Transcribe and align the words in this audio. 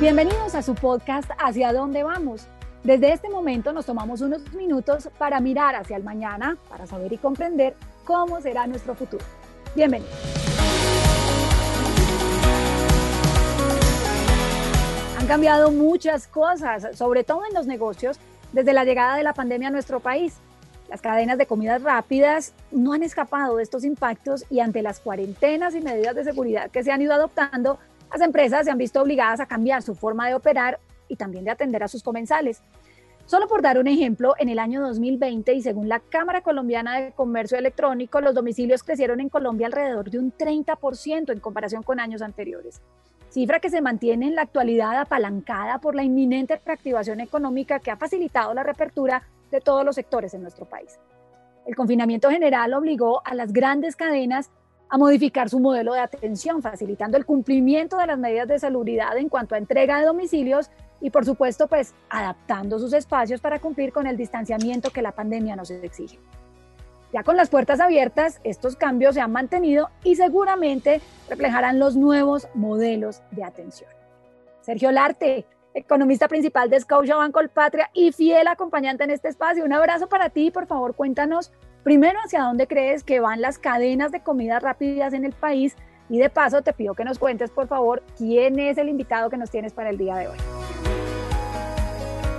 Bienvenidos 0.00 0.56
a 0.56 0.62
su 0.62 0.74
podcast 0.74 1.30
Hacia 1.38 1.72
dónde 1.72 2.02
vamos. 2.02 2.48
Desde 2.82 3.12
este 3.12 3.30
momento 3.30 3.72
nos 3.72 3.86
tomamos 3.86 4.20
unos 4.22 4.52
minutos 4.52 5.08
para 5.18 5.38
mirar 5.38 5.76
hacia 5.76 5.96
el 5.96 6.02
mañana, 6.02 6.58
para 6.68 6.86
saber 6.86 7.12
y 7.12 7.16
comprender 7.16 7.76
cómo 8.04 8.40
será 8.40 8.66
nuestro 8.66 8.96
futuro. 8.96 9.24
Bienvenidos. 9.76 10.12
Han 15.18 15.26
cambiado 15.28 15.70
muchas 15.70 16.26
cosas, 16.26 16.98
sobre 16.98 17.22
todo 17.22 17.46
en 17.46 17.54
los 17.54 17.66
negocios, 17.66 18.18
desde 18.52 18.72
la 18.72 18.84
llegada 18.84 19.16
de 19.16 19.22
la 19.22 19.32
pandemia 19.32 19.68
a 19.68 19.70
nuestro 19.70 20.00
país. 20.00 20.34
Las 20.88 21.00
cadenas 21.00 21.38
de 21.38 21.46
comidas 21.46 21.82
rápidas 21.82 22.54
no 22.70 22.92
han 22.92 23.02
escapado 23.02 23.56
de 23.56 23.62
estos 23.62 23.84
impactos 23.84 24.44
y 24.50 24.60
ante 24.60 24.82
las 24.82 25.00
cuarentenas 25.00 25.74
y 25.74 25.80
medidas 25.80 26.14
de 26.14 26.24
seguridad 26.24 26.70
que 26.70 26.84
se 26.84 26.92
han 26.92 27.02
ido 27.02 27.14
adoptando, 27.14 27.78
las 28.12 28.20
empresas 28.20 28.64
se 28.64 28.70
han 28.70 28.78
visto 28.78 29.00
obligadas 29.00 29.40
a 29.40 29.46
cambiar 29.46 29.82
su 29.82 29.94
forma 29.94 30.28
de 30.28 30.34
operar 30.34 30.78
y 31.08 31.16
también 31.16 31.44
de 31.44 31.50
atender 31.50 31.82
a 31.82 31.88
sus 31.88 32.02
comensales. 32.02 32.62
Solo 33.26 33.48
por 33.48 33.62
dar 33.62 33.78
un 33.78 33.86
ejemplo, 33.86 34.34
en 34.38 34.50
el 34.50 34.58
año 34.58 34.82
2020 34.82 35.54
y 35.54 35.62
según 35.62 35.88
la 35.88 36.00
Cámara 36.00 36.42
Colombiana 36.42 37.00
de 37.00 37.12
Comercio 37.12 37.56
Electrónico, 37.56 38.20
los 38.20 38.34
domicilios 38.34 38.82
crecieron 38.82 39.18
en 39.20 39.30
Colombia 39.30 39.66
alrededor 39.66 40.10
de 40.10 40.18
un 40.18 40.30
30% 40.30 41.32
en 41.32 41.40
comparación 41.40 41.82
con 41.82 42.00
años 42.00 42.20
anteriores. 42.20 42.82
Cifra 43.30 43.60
que 43.60 43.70
se 43.70 43.80
mantiene 43.80 44.26
en 44.26 44.34
la 44.34 44.42
actualidad 44.42 45.00
apalancada 45.00 45.78
por 45.78 45.94
la 45.94 46.04
inminente 46.04 46.60
reactivación 46.64 47.20
económica 47.20 47.80
que 47.80 47.90
ha 47.90 47.96
facilitado 47.96 48.52
la 48.52 48.62
reapertura 48.62 49.22
de 49.50 49.60
todos 49.60 49.84
los 49.84 49.94
sectores 49.94 50.34
en 50.34 50.42
nuestro 50.42 50.66
país. 50.66 50.98
El 51.66 51.76
confinamiento 51.76 52.30
general 52.30 52.74
obligó 52.74 53.22
a 53.24 53.34
las 53.34 53.52
grandes 53.52 53.96
cadenas 53.96 54.50
a 54.88 54.98
modificar 54.98 55.48
su 55.48 55.60
modelo 55.60 55.94
de 55.94 56.00
atención, 56.00 56.62
facilitando 56.62 57.16
el 57.16 57.24
cumplimiento 57.24 57.96
de 57.96 58.06
las 58.06 58.18
medidas 58.18 58.48
de 58.48 58.58
salubridad 58.58 59.16
en 59.16 59.28
cuanto 59.28 59.54
a 59.54 59.58
entrega 59.58 59.98
de 59.98 60.06
domicilios 60.06 60.70
y 61.00 61.10
por 61.10 61.24
supuesto 61.24 61.66
pues 61.66 61.94
adaptando 62.10 62.78
sus 62.78 62.92
espacios 62.92 63.40
para 63.40 63.58
cumplir 63.58 63.92
con 63.92 64.06
el 64.06 64.16
distanciamiento 64.16 64.90
que 64.90 65.02
la 65.02 65.12
pandemia 65.12 65.56
nos 65.56 65.70
exige. 65.70 66.18
Ya 67.12 67.22
con 67.22 67.36
las 67.36 67.48
puertas 67.48 67.78
abiertas, 67.80 68.40
estos 68.42 68.76
cambios 68.76 69.14
se 69.14 69.20
han 69.20 69.30
mantenido 69.30 69.90
y 70.02 70.16
seguramente 70.16 71.00
reflejarán 71.28 71.78
los 71.78 71.96
nuevos 71.96 72.48
modelos 72.54 73.22
de 73.30 73.44
atención. 73.44 73.90
Sergio 74.62 74.90
Larte, 74.90 75.46
economista 75.74 76.28
principal 76.28 76.70
de 76.70 76.80
Scotiabank 76.80 77.36
Patria 77.52 77.90
y 77.92 78.12
fiel 78.12 78.46
acompañante 78.46 79.04
en 79.04 79.10
este 79.10 79.28
espacio. 79.28 79.64
Un 79.64 79.72
abrazo 79.72 80.08
para 80.08 80.30
ti, 80.30 80.50
por 80.50 80.66
favor, 80.66 80.94
cuéntanos 80.94 81.52
primero 81.82 82.18
hacia 82.24 82.42
dónde 82.42 82.66
crees 82.66 83.04
que 83.04 83.20
van 83.20 83.40
las 83.40 83.58
cadenas 83.58 84.12
de 84.12 84.20
comidas 84.20 84.62
rápidas 84.62 85.12
en 85.12 85.24
el 85.24 85.32
país 85.32 85.76
y 86.08 86.18
de 86.18 86.30
paso 86.30 86.62
te 86.62 86.72
pido 86.72 86.94
que 86.94 87.04
nos 87.04 87.18
cuentes, 87.18 87.50
por 87.50 87.66
favor, 87.66 88.02
quién 88.16 88.58
es 88.58 88.78
el 88.78 88.88
invitado 88.88 89.28
que 89.30 89.36
nos 89.36 89.50
tienes 89.50 89.72
para 89.72 89.90
el 89.90 89.98
día 89.98 90.16
de 90.16 90.28
hoy. 90.28 90.38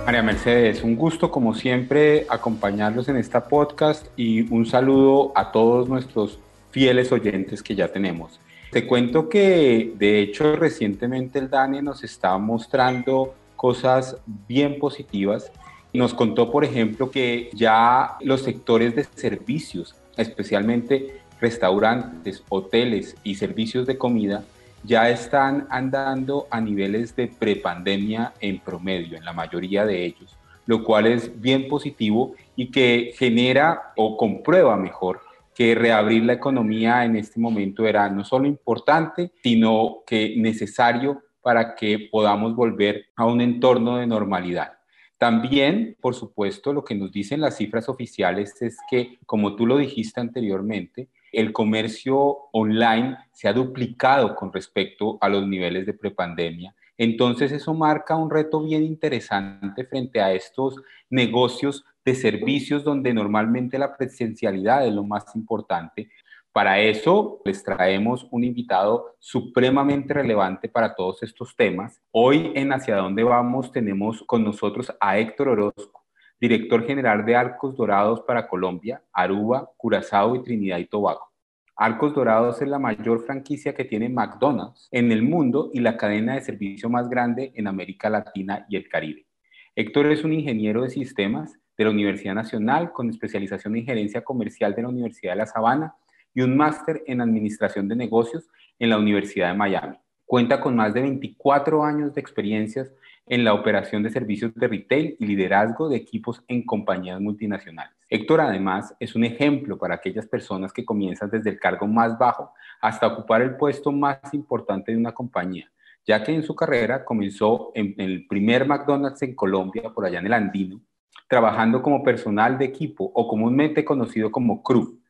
María 0.06 0.22
Mercedes, 0.22 0.84
un 0.84 0.94
gusto 0.94 1.30
como 1.30 1.52
siempre 1.54 2.26
acompañarlos 2.28 3.08
en 3.08 3.16
esta 3.16 3.48
podcast 3.48 4.06
y 4.16 4.52
un 4.54 4.64
saludo 4.64 5.32
a 5.34 5.50
todos 5.50 5.88
nuestros 5.88 6.38
fieles 6.70 7.10
oyentes 7.10 7.62
que 7.62 7.74
ya 7.74 7.88
tenemos. 7.88 8.38
Te 8.76 8.86
cuento 8.86 9.30
que 9.30 9.94
de 9.96 10.20
hecho 10.20 10.54
recientemente 10.54 11.38
el 11.38 11.48
DANE 11.48 11.80
nos 11.80 12.04
está 12.04 12.36
mostrando 12.36 13.34
cosas 13.56 14.18
bien 14.46 14.78
positivas. 14.78 15.50
Nos 15.94 16.12
contó, 16.12 16.50
por 16.50 16.62
ejemplo, 16.62 17.10
que 17.10 17.48
ya 17.54 18.18
los 18.20 18.42
sectores 18.42 18.94
de 18.94 19.04
servicios, 19.04 19.96
especialmente 20.18 21.22
restaurantes, 21.40 22.44
hoteles 22.50 23.16
y 23.24 23.36
servicios 23.36 23.86
de 23.86 23.96
comida, 23.96 24.44
ya 24.84 25.08
están 25.08 25.66
andando 25.70 26.46
a 26.50 26.60
niveles 26.60 27.16
de 27.16 27.28
prepandemia 27.28 28.34
en 28.40 28.58
promedio, 28.58 29.16
en 29.16 29.24
la 29.24 29.32
mayoría 29.32 29.86
de 29.86 30.04
ellos, 30.04 30.36
lo 30.66 30.84
cual 30.84 31.06
es 31.06 31.40
bien 31.40 31.66
positivo 31.66 32.34
y 32.56 32.70
que 32.70 33.14
genera 33.16 33.94
o 33.96 34.18
comprueba 34.18 34.76
mejor 34.76 35.25
que 35.56 35.74
reabrir 35.74 36.22
la 36.22 36.34
economía 36.34 37.06
en 37.06 37.16
este 37.16 37.40
momento 37.40 37.86
era 37.86 38.10
no 38.10 38.24
solo 38.24 38.46
importante, 38.46 39.32
sino 39.42 40.02
que 40.06 40.34
necesario 40.36 41.22
para 41.40 41.74
que 41.74 42.10
podamos 42.12 42.54
volver 42.54 43.06
a 43.16 43.24
un 43.24 43.40
entorno 43.40 43.96
de 43.96 44.06
normalidad. 44.06 44.74
También, 45.16 45.96
por 45.98 46.14
supuesto, 46.14 46.74
lo 46.74 46.84
que 46.84 46.94
nos 46.94 47.10
dicen 47.10 47.40
las 47.40 47.56
cifras 47.56 47.88
oficiales 47.88 48.60
es 48.60 48.76
que, 48.90 49.18
como 49.24 49.56
tú 49.56 49.66
lo 49.66 49.78
dijiste 49.78 50.20
anteriormente, 50.20 51.08
el 51.32 51.54
comercio 51.54 52.36
online 52.52 53.16
se 53.32 53.48
ha 53.48 53.54
duplicado 53.54 54.36
con 54.36 54.52
respecto 54.52 55.16
a 55.22 55.30
los 55.30 55.46
niveles 55.48 55.86
de 55.86 55.94
prepandemia. 55.94 56.74
Entonces 56.98 57.52
eso 57.52 57.74
marca 57.74 58.16
un 58.16 58.30
reto 58.30 58.62
bien 58.62 58.82
interesante 58.82 59.84
frente 59.84 60.20
a 60.20 60.32
estos 60.32 60.76
negocios 61.10 61.84
de 62.04 62.14
servicios 62.14 62.84
donde 62.84 63.12
normalmente 63.12 63.78
la 63.78 63.96
presencialidad 63.96 64.86
es 64.86 64.94
lo 64.94 65.04
más 65.04 65.34
importante. 65.34 66.10
Para 66.52 66.80
eso 66.80 67.42
les 67.44 67.62
traemos 67.62 68.26
un 68.30 68.42
invitado 68.42 69.16
supremamente 69.18 70.14
relevante 70.14 70.70
para 70.70 70.94
todos 70.94 71.22
estos 71.22 71.54
temas. 71.54 72.00
Hoy 72.12 72.52
en 72.54 72.72
Hacia 72.72 72.96
dónde 72.96 73.24
vamos 73.24 73.72
tenemos 73.72 74.22
con 74.22 74.42
nosotros 74.42 74.90
a 74.98 75.18
Héctor 75.18 75.48
Orozco, 75.48 76.06
director 76.40 76.86
general 76.86 77.26
de 77.26 77.36
Arcos 77.36 77.76
Dorados 77.76 78.22
para 78.22 78.48
Colombia, 78.48 79.02
Aruba, 79.12 79.70
Curazao 79.76 80.34
y 80.36 80.42
Trinidad 80.42 80.78
y 80.78 80.86
Tobago. 80.86 81.35
Arcos 81.78 82.14
Dorados 82.14 82.62
es 82.62 82.68
la 82.68 82.78
mayor 82.78 83.26
franquicia 83.26 83.74
que 83.74 83.84
tiene 83.84 84.08
McDonald's 84.08 84.88
en 84.90 85.12
el 85.12 85.22
mundo 85.22 85.70
y 85.74 85.80
la 85.80 85.98
cadena 85.98 86.34
de 86.34 86.40
servicio 86.40 86.88
más 86.88 87.10
grande 87.10 87.52
en 87.54 87.66
América 87.66 88.08
Latina 88.08 88.64
y 88.70 88.76
el 88.76 88.88
Caribe. 88.88 89.26
Héctor 89.74 90.06
es 90.06 90.24
un 90.24 90.32
ingeniero 90.32 90.84
de 90.84 90.88
sistemas 90.88 91.58
de 91.76 91.84
la 91.84 91.90
Universidad 91.90 92.34
Nacional 92.34 92.92
con 92.92 93.10
especialización 93.10 93.76
en 93.76 93.84
gerencia 93.84 94.24
comercial 94.24 94.74
de 94.74 94.80
la 94.80 94.88
Universidad 94.88 95.32
de 95.32 95.36
La 95.36 95.46
Sabana 95.46 95.94
y 96.32 96.40
un 96.40 96.56
máster 96.56 97.02
en 97.06 97.20
administración 97.20 97.88
de 97.88 97.96
negocios 97.96 98.48
en 98.78 98.88
la 98.88 98.96
Universidad 98.96 99.52
de 99.52 99.58
Miami. 99.58 99.98
Cuenta 100.24 100.62
con 100.62 100.76
más 100.76 100.94
de 100.94 101.02
24 101.02 101.84
años 101.84 102.14
de 102.14 102.22
experiencias 102.22 102.90
en 103.26 103.44
la 103.44 103.54
operación 103.54 104.02
de 104.02 104.10
servicios 104.10 104.54
de 104.54 104.68
retail 104.68 105.16
y 105.18 105.26
liderazgo 105.26 105.88
de 105.88 105.96
equipos 105.96 106.42
en 106.46 106.64
compañías 106.64 107.20
multinacionales. 107.20 107.92
Héctor 108.08 108.40
además 108.40 108.94
es 109.00 109.16
un 109.16 109.24
ejemplo 109.24 109.78
para 109.78 109.96
aquellas 109.96 110.26
personas 110.26 110.72
que 110.72 110.84
comienzan 110.84 111.30
desde 111.30 111.50
el 111.50 111.58
cargo 111.58 111.88
más 111.88 112.16
bajo 112.16 112.52
hasta 112.80 113.08
ocupar 113.08 113.42
el 113.42 113.56
puesto 113.56 113.90
más 113.90 114.20
importante 114.32 114.92
de 114.92 114.98
una 114.98 115.12
compañía, 115.12 115.70
ya 116.06 116.22
que 116.22 116.32
en 116.32 116.44
su 116.44 116.54
carrera 116.54 117.04
comenzó 117.04 117.72
en, 117.74 117.94
el 117.98 118.26
primer 118.28 118.66
McDonald's 118.66 119.22
en 119.22 119.34
Colombia, 119.34 119.90
por 119.92 120.06
allá 120.06 120.20
en 120.20 120.26
el 120.26 120.32
Andino, 120.32 120.80
trabajando 121.28 121.82
como 121.82 122.04
personal 122.04 122.56
de 122.58 122.66
equipo 122.66 123.10
o 123.12 123.26
comúnmente 123.26 123.84
conocido 123.84 124.30
como 124.30 124.62
crew. 124.62 125.00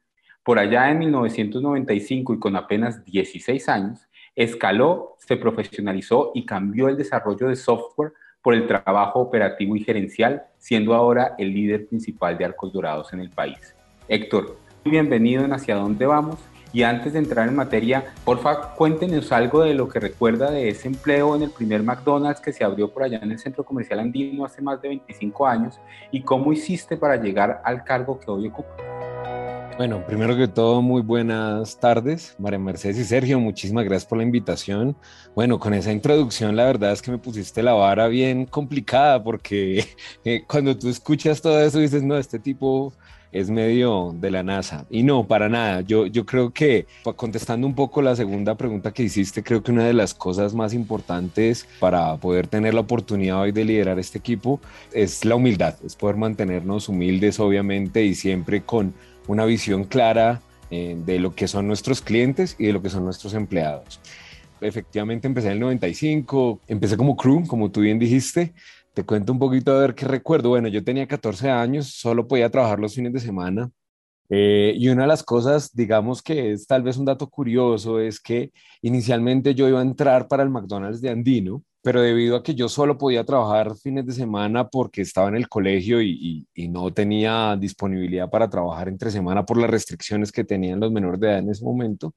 Por 0.42 0.58
allá 0.58 0.90
en 0.90 1.00
1995 1.00 2.34
y 2.34 2.38
con 2.38 2.56
apenas 2.56 3.04
16 3.04 3.68
años, 3.68 4.08
escaló, 4.36 5.16
se 5.18 5.36
profesionalizó 5.36 6.30
y 6.34 6.44
cambió 6.44 6.88
el 6.88 6.96
desarrollo 6.96 7.48
de 7.48 7.56
software 7.56 8.12
por 8.42 8.54
el 8.54 8.66
trabajo 8.66 9.18
operativo 9.18 9.74
y 9.74 9.82
gerencial, 9.82 10.44
siendo 10.58 10.94
ahora 10.94 11.34
el 11.38 11.52
líder 11.52 11.88
principal 11.88 12.38
de 12.38 12.44
Arcos 12.44 12.72
Dorados 12.72 13.12
en 13.12 13.20
el 13.20 13.30
país. 13.30 13.74
Héctor, 14.06 14.58
bienvenido 14.84 15.44
en 15.44 15.52
Hacia 15.52 15.74
dónde 15.74 16.06
vamos. 16.06 16.38
Y 16.72 16.82
antes 16.82 17.14
de 17.14 17.20
entrar 17.20 17.48
en 17.48 17.56
materia, 17.56 18.12
porfa, 18.24 18.74
cuéntenos 18.74 19.32
algo 19.32 19.62
de 19.62 19.72
lo 19.72 19.88
que 19.88 19.98
recuerda 19.98 20.50
de 20.50 20.68
ese 20.68 20.88
empleo 20.88 21.34
en 21.34 21.42
el 21.42 21.50
primer 21.50 21.82
McDonald's 21.82 22.40
que 22.40 22.52
se 22.52 22.64
abrió 22.64 22.92
por 22.92 23.02
allá 23.02 23.18
en 23.22 23.32
el 23.32 23.38
Centro 23.38 23.64
Comercial 23.64 24.00
Andino 24.00 24.44
hace 24.44 24.60
más 24.60 24.82
de 24.82 24.88
25 24.88 25.46
años 25.46 25.80
y 26.12 26.20
cómo 26.20 26.52
hiciste 26.52 26.98
para 26.98 27.16
llegar 27.16 27.62
al 27.64 27.82
cargo 27.82 28.20
que 28.20 28.30
hoy 28.30 28.48
ocupas. 28.48 28.95
Bueno, 29.76 30.02
primero 30.06 30.34
que 30.38 30.48
todo, 30.48 30.80
muy 30.80 31.02
buenas 31.02 31.78
tardes, 31.78 32.34
María 32.38 32.58
Mercedes 32.58 32.96
y 32.96 33.04
Sergio, 33.04 33.38
muchísimas 33.38 33.84
gracias 33.84 34.08
por 34.08 34.16
la 34.16 34.24
invitación. 34.24 34.96
Bueno, 35.34 35.60
con 35.60 35.74
esa 35.74 35.92
introducción, 35.92 36.56
la 36.56 36.64
verdad 36.64 36.92
es 36.92 37.02
que 37.02 37.10
me 37.10 37.18
pusiste 37.18 37.62
la 37.62 37.74
vara 37.74 38.08
bien 38.08 38.46
complicada 38.46 39.22
porque 39.22 39.84
eh, 40.24 40.44
cuando 40.48 40.78
tú 40.78 40.88
escuchas 40.88 41.42
todo 41.42 41.60
eso 41.60 41.78
dices, 41.78 42.02
no, 42.02 42.16
este 42.16 42.38
tipo 42.38 42.94
es 43.32 43.50
medio 43.50 44.14
de 44.18 44.30
la 44.30 44.42
NASA. 44.42 44.86
Y 44.88 45.02
no, 45.02 45.26
para 45.26 45.50
nada. 45.50 45.82
Yo, 45.82 46.06
yo 46.06 46.24
creo 46.24 46.54
que, 46.54 46.86
contestando 47.16 47.66
un 47.66 47.74
poco 47.74 48.00
la 48.00 48.16
segunda 48.16 48.54
pregunta 48.56 48.92
que 48.92 49.02
hiciste, 49.02 49.42
creo 49.42 49.62
que 49.62 49.72
una 49.72 49.84
de 49.84 49.92
las 49.92 50.14
cosas 50.14 50.54
más 50.54 50.72
importantes 50.72 51.68
para 51.78 52.16
poder 52.16 52.46
tener 52.46 52.72
la 52.72 52.80
oportunidad 52.80 53.40
hoy 53.40 53.52
de 53.52 53.66
liderar 53.66 53.98
este 53.98 54.16
equipo 54.18 54.58
es 54.92 55.24
la 55.26 55.34
humildad, 55.34 55.74
es 55.84 55.96
poder 55.96 56.16
mantenernos 56.16 56.88
humildes, 56.88 57.38
obviamente, 57.38 58.04
y 58.04 58.14
siempre 58.14 58.62
con 58.62 58.94
una 59.26 59.44
visión 59.44 59.84
clara 59.84 60.40
eh, 60.70 60.96
de 61.04 61.18
lo 61.18 61.34
que 61.34 61.48
son 61.48 61.66
nuestros 61.66 62.00
clientes 62.00 62.56
y 62.58 62.66
de 62.66 62.72
lo 62.72 62.82
que 62.82 62.90
son 62.90 63.04
nuestros 63.04 63.34
empleados. 63.34 64.00
Efectivamente, 64.60 65.26
empecé 65.26 65.48
en 65.48 65.54
el 65.54 65.60
95, 65.60 66.60
empecé 66.66 66.96
como 66.96 67.16
crew, 67.16 67.46
como 67.46 67.70
tú 67.70 67.80
bien 67.80 67.98
dijiste, 67.98 68.54
te 68.94 69.04
cuento 69.04 69.32
un 69.32 69.38
poquito 69.38 69.72
a 69.72 69.80
ver 69.80 69.94
qué 69.94 70.06
recuerdo. 70.06 70.48
Bueno, 70.48 70.68
yo 70.68 70.82
tenía 70.82 71.06
14 71.06 71.50
años, 71.50 71.88
solo 71.88 72.26
podía 72.26 72.50
trabajar 72.50 72.80
los 72.80 72.94
fines 72.94 73.12
de 73.12 73.20
semana. 73.20 73.70
Eh, 74.28 74.72
y 74.76 74.88
una 74.88 75.02
de 75.02 75.08
las 75.08 75.22
cosas, 75.22 75.70
digamos 75.74 76.22
que 76.22 76.52
es 76.52 76.66
tal 76.66 76.82
vez 76.82 76.96
un 76.96 77.04
dato 77.04 77.28
curioso, 77.28 78.00
es 78.00 78.18
que 78.18 78.50
inicialmente 78.82 79.54
yo 79.54 79.68
iba 79.68 79.78
a 79.80 79.82
entrar 79.82 80.26
para 80.28 80.42
el 80.42 80.50
McDonald's 80.50 81.00
de 81.00 81.10
Andino, 81.10 81.62
pero 81.86 82.02
debido 82.02 82.34
a 82.34 82.42
que 82.42 82.56
yo 82.56 82.68
solo 82.68 82.98
podía 82.98 83.22
trabajar 83.22 83.76
fines 83.76 84.04
de 84.04 84.12
semana 84.12 84.66
porque 84.66 85.02
estaba 85.02 85.28
en 85.28 85.36
el 85.36 85.48
colegio 85.48 86.02
y, 86.02 86.44
no 86.56 86.92
tenía 86.92 87.56
disponibilidad 87.56 88.28
para 88.28 88.50
trabajar 88.50 88.88
entre 88.88 89.12
semana 89.12 89.46
por 89.46 89.56
las 89.56 89.70
restricciones 89.70 90.32
que 90.32 90.42
tenían 90.42 90.80
los 90.80 90.90
menores 90.90 91.20
de 91.20 91.28
edad 91.28 91.38
en 91.38 91.50
ese 91.50 91.64
momento, 91.64 92.12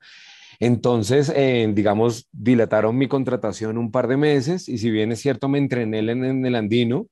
entonces, 0.60 1.31
eh, 1.36 1.69
digamos, 1.71 2.27
dilataron 2.31 2.98
mi 2.98 3.07
contratación 3.07 3.77
un 3.77 3.92
par 3.92 4.07
de 4.07 4.18
meses 4.18 4.68
y 4.68 4.80
si 4.80 4.89
bien 4.89 5.12
es 5.12 5.19
cierto, 5.19 5.48
me 5.48 5.60
entrené 5.60 6.00
en, 6.00 6.44
el 6.48 6.56
andino, 6.56 7.06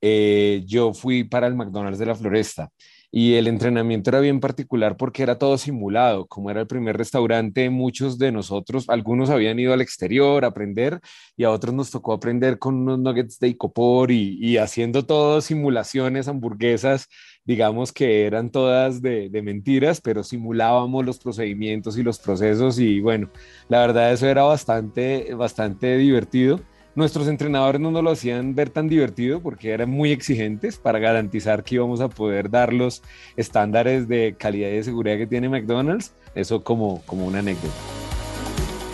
eh, 0.00 0.62
yo 0.66 0.94
fui 0.94 1.24
para 1.24 1.46
el 1.46 1.56
McDonald's 1.56 1.98
de 1.98 2.06
la 2.06 2.14
Floresta 2.14 2.70
y 3.10 3.34
el 3.34 3.46
entrenamiento 3.46 4.10
era 4.10 4.20
bien 4.20 4.40
particular 4.40 4.96
porque 4.96 5.22
era 5.22 5.38
todo 5.38 5.58
simulado, 5.58 6.26
como 6.26 6.50
era 6.50 6.60
el 6.60 6.66
primer 6.66 6.96
restaurante, 6.96 7.70
muchos 7.70 8.18
de 8.18 8.32
nosotros, 8.32 8.84
algunos 8.88 9.30
habían 9.30 9.58
ido 9.58 9.72
al 9.72 9.80
exterior 9.80 10.44
a 10.44 10.48
aprender 10.48 11.00
y 11.36 11.44
a 11.44 11.50
otros 11.50 11.74
nos 11.74 11.90
tocó 11.90 12.12
aprender 12.12 12.58
con 12.58 12.76
unos 12.76 12.98
nuggets 12.98 13.38
de 13.38 13.48
icopor 13.48 14.10
y, 14.10 14.38
y 14.40 14.58
haciendo 14.58 15.06
todo 15.06 15.40
simulaciones, 15.40 16.28
hamburguesas 16.28 17.08
digamos 17.48 17.94
que 17.94 18.26
eran 18.26 18.50
todas 18.50 19.00
de, 19.00 19.30
mentiras, 19.42 20.02
pero 20.02 20.22
simulábamos 20.22 21.06
los 21.06 21.18
procedimientos 21.18 21.96
y 21.96 22.02
los 22.02 22.18
procesos 22.18 22.78
y 22.78 23.00
bueno, 23.00 23.30
la 23.70 23.80
verdad 23.80 24.12
eso 24.12 24.26
era 24.26 24.42
bastante, 24.42 25.32
bastante 25.34 25.96
divertido. 25.96 26.60
Nuestros 26.98 27.28
entrenadores 27.28 27.80
no 27.80 27.92
nos 27.92 28.02
lo 28.02 28.10
hacían 28.10 28.56
ver 28.56 28.70
tan 28.70 28.88
divertido 28.88 29.38
porque 29.38 29.70
eran 29.70 29.88
muy 29.88 30.10
exigentes 30.10 30.78
para 30.78 30.98
garantizar 30.98 31.62
que 31.62 31.76
íbamos 31.76 32.00
a 32.00 32.08
poder 32.08 32.50
dar 32.50 32.72
los 32.72 33.04
estándares 33.36 34.08
de 34.08 34.34
calidad 34.36 34.70
y 34.70 34.78
de 34.78 34.82
seguridad 34.82 35.16
que 35.16 35.28
tiene 35.28 35.48
McDonald's. 35.48 36.12
Eso 36.34 36.64
como, 36.64 37.00
como 37.06 37.24
una 37.24 37.38
anécdota. 37.38 37.72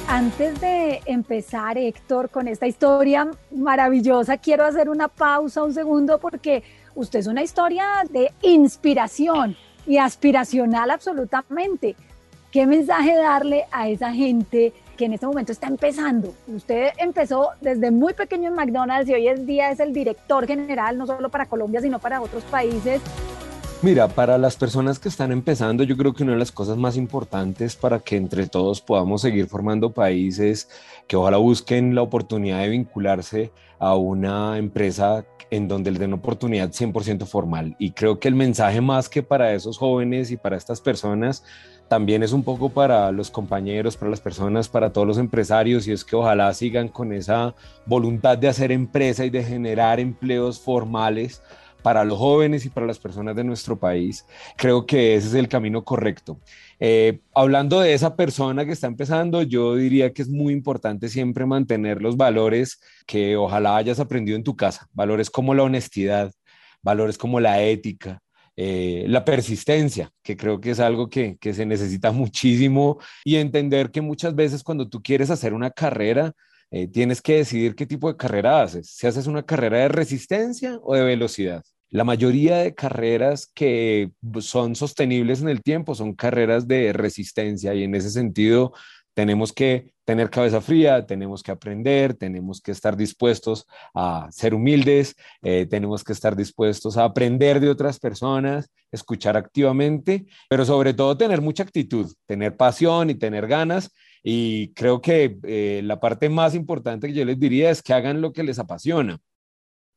Antes 0.07 0.61
de 0.61 1.01
empezar, 1.07 1.79
Héctor, 1.79 2.29
con 2.29 2.47
esta 2.47 2.67
historia 2.67 3.31
maravillosa, 3.51 4.37
quiero 4.37 4.67
hacer 4.67 4.91
una 4.91 5.09
pausa 5.09 5.63
un 5.63 5.73
segundo 5.73 6.19
porque 6.19 6.63
usted 6.95 7.21
es 7.21 7.27
una 7.27 7.43
historia 7.43 7.87
de 8.11 8.31
inspiración 8.43 9.57
y 9.87 9.97
aspiracional 9.97 10.91
absolutamente. 10.91 11.97
¿Qué 12.53 12.67
mensaje 12.67 13.17
darle 13.17 13.65
a 13.73 13.89
esa 13.89 14.13
gente 14.13 14.75
que 14.95 15.05
en 15.05 15.15
este 15.15 15.27
momento 15.27 15.53
está 15.53 15.67
empezando? 15.67 16.35
Usted 16.47 16.91
empezó 16.99 17.51
desde 17.61 17.91
muy 17.91 18.15
pequeño 18.15 18.49
en 18.49 18.55
McDonald's 18.55 19.09
y 19.09 19.15
hoy 19.15 19.29
en 19.29 19.47
día 19.47 19.71
es 19.71 19.81
el 19.81 19.93
director 19.93 20.47
general, 20.47 20.97
no 20.97 21.07
solo 21.07 21.29
para 21.29 21.47
Colombia, 21.47 21.81
sino 21.81 21.99
para 21.99 22.21
otros 22.21 22.45
países. 22.45 23.01
Mira, 23.83 24.09
para 24.09 24.39
las 24.39 24.57
personas 24.57 24.99
que 24.99 25.11
están 25.11 25.31
empezando, 25.31 25.85
yo 25.85 25.97
creo 25.97 26.15
que 26.15 26.23
una 26.23 26.33
de 26.33 26.39
las 26.39 26.53
cosas 26.53 26.79
más 26.79 26.97
importantes 26.97 27.77
para 27.77 27.99
que 27.99 28.17
entre 28.17 28.47
todos 28.47 28.81
podamos 28.81 29.21
seguir 29.21 29.47
formando 29.47 29.93
países 29.93 30.71
que 31.07 31.17
ojalá 31.17 31.37
busquen 31.37 31.95
la 31.95 32.01
oportunidad 32.01 32.61
de 32.61 32.71
vincularse 32.71 33.53
a 33.79 33.95
una 33.95 34.57
empresa 34.57 35.27
en 35.51 35.69
donde 35.69 35.91
les 35.91 36.01
den 36.01 36.15
oportunidad 36.15 36.71
100% 36.71 37.27
formal. 37.27 37.77
Y 37.79 37.91
creo 37.91 38.19
que 38.19 38.29
el 38.29 38.35
mensaje 38.35 38.81
más 38.81 39.11
que 39.11 39.23
para 39.23 39.53
esos 39.53 39.77
jóvenes 39.77 40.31
y 40.31 40.39
para 40.39 40.57
estas 40.57 40.81
personas, 40.81 41.45
también 41.89 42.23
es 42.23 42.33
un 42.33 42.43
poco 42.43 42.71
para 42.71 43.13
los 43.13 43.31
compañeros, 43.31 43.97
para 43.97 44.11
las 44.11 44.21
personas, 44.21 44.69
para 44.69 44.93
todos 44.93 45.07
los 45.07 45.19
empresarios, 45.19 45.87
y 45.87 45.93
es 45.93 46.05
que 46.05 46.17
ojalá 46.17 46.53
sigan 46.55 46.89
con 46.89 47.13
esa 47.13 47.55
voluntad 47.87 48.39
de 48.39 48.49
hacer 48.49 48.73
empresa 48.73 49.25
y 49.25 49.31
de 49.31 49.45
generar 49.45 50.01
empleos 50.01 50.61
formales 50.61 51.43
para 51.85 52.03
los 52.03 52.19
jóvenes 52.19 52.65
y 52.65 52.71
para 52.71 52.87
las 52.87 52.99
personas 52.99 53.37
de 53.37 53.45
nuestro 53.45 53.79
país. 53.79 54.25
Creo 54.57 54.87
que 54.87 55.17
ese 55.17 55.29
es 55.29 55.35
el 55.35 55.49
camino 55.49 55.85
correcto. 55.85 56.41
Eh, 56.81 57.21
hablando 57.35 57.81
de 57.81 57.93
esa 57.93 58.17
persona 58.17 58.65
que 58.65 58.73
está 58.73 58.87
empezando, 58.87 59.43
yo 59.43 59.77
diría 59.77 60.11
que 60.15 60.23
es 60.23 60.31
muy 60.31 60.55
importante 60.55 61.11
siempre 61.11 61.45
mantener 61.45 62.01
los 62.01 62.17
valores 62.17 62.81
que 63.07 63.37
ojalá 63.37 63.77
hayas 63.77 64.01
aprendido 64.01 64.37
en 64.37 64.45
tu 64.45 64.57
casa, 64.57 64.89
valores 64.95 65.29
como 65.29 65.53
la 65.53 65.65
honestidad, 65.65 66.33
valores 66.83 67.19
como 67.19 67.39
la 67.39 67.63
ética, 67.63 68.23
eh, 68.57 69.05
la 69.09 69.25
persistencia, 69.25 70.11
que 70.23 70.37
creo 70.37 70.61
que 70.61 70.71
es 70.71 70.81
algo 70.81 71.09
que, 71.09 71.37
que, 71.39 71.55
se 71.55 71.67
necesita 71.67 72.13
muchísimo, 72.13 72.99
y 73.25 73.37
entender 73.37 73.91
que 73.91 74.01
muchas 74.01 74.35
veces 74.35 74.63
cuando 74.63 74.89
tú 74.89 75.03
quieres 75.03 75.31
hacer 75.31 75.55
una 75.55 75.71
carrera, 75.71 76.33
eh, 76.71 76.89
tienes 76.89 77.23
que 77.23 77.37
decidir 77.37 77.75
qué 77.77 77.87
tipo 77.87 78.11
de 78.11 78.17
carrera 78.17 78.63
haces, 78.63 78.89
si 78.91 79.07
haces 79.07 79.27
una 79.27 79.45
carrera 79.45 79.79
de 79.79 79.89
resistencia 79.89 80.79
o 80.83 80.95
de 80.95 81.05
velocidad. 81.05 81.63
La 81.91 82.03
mayoría 82.03 82.57
de 82.57 82.75
carreras 82.75 83.49
que 83.55 84.11
son 84.41 84.75
sostenibles 84.75 85.41
en 85.41 85.49
el 85.49 85.63
tiempo 85.63 85.95
son 85.95 86.15
carreras 86.15 86.67
de 86.67 86.93
resistencia 86.93 87.75
y 87.75 87.85
en 87.85 87.95
ese 87.95 88.11
sentido 88.11 88.73
tenemos 89.15 89.53
que 89.53 89.93
tener 90.05 90.29
cabeza 90.29 90.61
fría, 90.61 91.07
tenemos 91.07 91.43
que 91.43 91.51
aprender, 91.51 92.15
tenemos 92.15 92.61
que 92.61 92.73
estar 92.73 92.97
dispuestos 92.97 93.67
a 93.95 94.29
ser 94.31 94.55
humildes, 94.55 95.17
eh, 95.43 95.67
tenemos 95.67 96.05
que 96.05 96.13
estar 96.13 96.37
dispuestos 96.37 96.97
a 96.97 97.05
aprender 97.05 97.59
de 97.61 97.71
otras 97.71 97.99
personas, 97.99 98.71
escuchar 98.93 99.37
activamente, 99.37 100.27
pero 100.49 100.65
sobre 100.65 100.93
todo 100.93 101.17
tener 101.17 101.41
mucha 101.41 101.63
actitud, 101.63 102.13
tener 102.27 102.57
pasión 102.57 103.11
y 103.11 103.15
tener 103.15 103.47
ganas. 103.47 103.91
Y 104.23 104.73
creo 104.75 105.01
que 105.01 105.39
eh, 105.45 105.81
la 105.85 106.01
parte 106.01 106.29
más 106.29 106.55
importante 106.55 107.09
que 107.09 107.15
yo 107.15 107.25
les 107.25 107.39
diría 107.39 107.71
es 107.71 107.83
que 107.83 107.93
hagan 107.93 108.21
lo 108.21 108.33
que 108.33 108.43
les 108.43 108.59
apasiona 108.59 109.19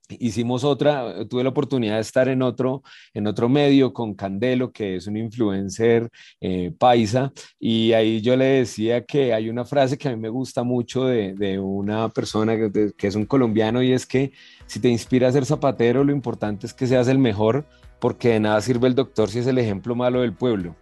Hicimos 0.09 0.63
otra, 0.63 1.25
tuve 1.27 1.44
la 1.44 1.50
oportunidad 1.50 1.95
de 1.95 2.01
estar 2.01 2.30
en 2.30 2.42
otro, 2.42 2.81
en 3.13 3.27
otro 3.27 3.50
medio 3.50 3.92
con 3.92 4.13
Candelo, 4.13 4.71
que 4.71 4.95
es 4.95 5.07
un 5.07 5.18
influencer 5.18 6.09
eh, 6.39 6.71
paisa, 6.77 7.33
y 7.59 7.92
ahí 7.92 8.21
yo 8.21 8.37
le 8.37 8.45
decía 8.45 9.06
que 9.06 9.33
hay 9.33 9.49
una 9.49 9.66
frase 9.66 9.97
que 9.97 10.07
a 10.07 10.11
mí 10.11 10.18
me 10.18 10.30
gusta 10.30 10.64
mucho 10.64 11.06
de, 11.06 11.33
de 11.33 11.59
una 11.59 12.07
persona 12.07 12.56
que, 12.56 12.94
que, 12.97 13.07
es 13.07 13.16
un 13.16 13.26
colombiano, 13.26 13.83
y 13.83 13.92
es 13.92 14.06
que 14.06 14.31
si 14.66 14.80
te 14.80 14.87
inspira 14.87 15.28
a 15.28 15.31
ser 15.33 15.45
zapatero, 15.45 16.06
lo 16.06 16.14
importante 16.14 16.68
es 16.68 16.73
que 16.73 16.87
seas 16.87 17.09
el 17.09 17.19
mejor, 17.19 17.66
porque 17.99 18.30
de 18.30 18.40
nada 18.40 18.61
sirve 18.61 18.87
el 18.87 18.95
doctor 18.95 19.30
si 19.30 19.40
es 19.40 19.47
el 19.47 19.57
ejemplo 19.57 19.94
malo 19.94 20.21
del 20.21 20.33
pueblo. 20.33 20.76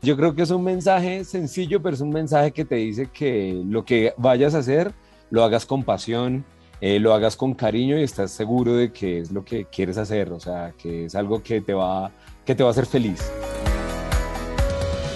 Yo 0.00 0.16
creo 0.16 0.34
que 0.34 0.42
es 0.42 0.50
un 0.50 0.64
mensaje 0.64 1.22
sencillo, 1.24 1.80
pero 1.80 1.94
es 1.94 2.00
un 2.00 2.10
mensaje 2.10 2.50
que 2.50 2.64
te 2.64 2.74
dice 2.74 3.08
que 3.12 3.62
lo 3.64 3.84
que 3.84 4.12
vayas 4.16 4.56
a 4.56 4.58
hacer, 4.58 4.92
lo 5.30 5.44
hagas 5.44 5.64
con 5.64 5.84
pasión, 5.84 6.44
eh, 6.84 6.98
lo 6.98 7.14
hagas 7.14 7.36
con 7.36 7.54
cariño 7.54 7.96
y 7.96 8.02
estás 8.02 8.32
seguro 8.32 8.74
de 8.74 8.92
que 8.92 9.20
es 9.20 9.30
lo 9.30 9.44
que 9.44 9.66
quieres 9.66 9.98
hacer, 9.98 10.32
o 10.32 10.40
sea, 10.40 10.74
que 10.76 11.04
es 11.04 11.14
algo 11.14 11.40
que 11.40 11.60
te 11.60 11.72
va, 11.72 12.10
que 12.44 12.56
te 12.56 12.64
va 12.64 12.70
a 12.70 12.72
hacer 12.72 12.86
feliz. 12.86 13.30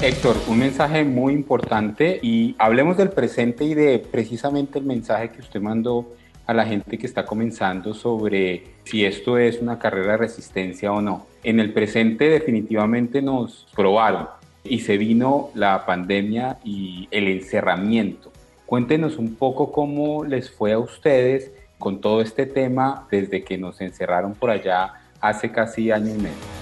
Héctor, 0.01 0.37
un 0.47 0.61
mensaje 0.61 1.03
muy 1.03 1.33
importante 1.33 2.21
y 2.23 2.55
hablemos 2.61 2.97
del 2.97 3.11
presente 3.11 3.65
y 3.65 3.75
de 3.75 3.99
precisamente 3.99 4.79
el 4.79 4.85
mensaje 4.85 5.31
que 5.31 5.41
usted 5.41 5.61
mandó 5.61 6.07
a 6.47 6.55
la 6.55 6.65
gente 6.65 6.99
que 6.99 7.07
está 7.07 7.27
comenzando 7.27 7.95
sobre 7.95 8.63
si 8.85 9.05
esto 9.05 9.37
es 9.37 9.61
una 9.61 9.77
carrera 9.77 10.13
de 10.13 10.19
resistencia 10.19 10.93
o 10.93 11.03
no. 11.03 11.27
En 11.43 11.59
el 11.59 11.73
presente 11.73 12.29
definitivamente 12.29 13.21
nos 13.21 13.67
probaron 13.75 14.29
y 14.63 14.79
se 14.79 14.99
vino 14.99 15.51
la 15.57 15.85
pandemia 15.85 16.59
y 16.63 17.09
el 17.11 17.27
encerramiento. 17.27 18.31
Cuéntenos 18.67 19.17
un 19.17 19.37
poco 19.37 19.71
cómo 19.71 20.25
les 20.25 20.51
fue 20.51 20.73
a 20.73 20.79
ustedes 20.81 21.53
con 21.79 22.01
todo 22.01 22.21
este 22.21 22.47
tema 22.47 23.07
desde 23.13 23.45
que 23.45 23.57
nos 23.57 23.81
encerraron 23.81 24.35
por 24.35 24.51
allá 24.51 24.93
hace 25.21 25.53
casi 25.53 25.93
año 25.93 26.13
y 26.13 26.19
medio. 26.19 26.57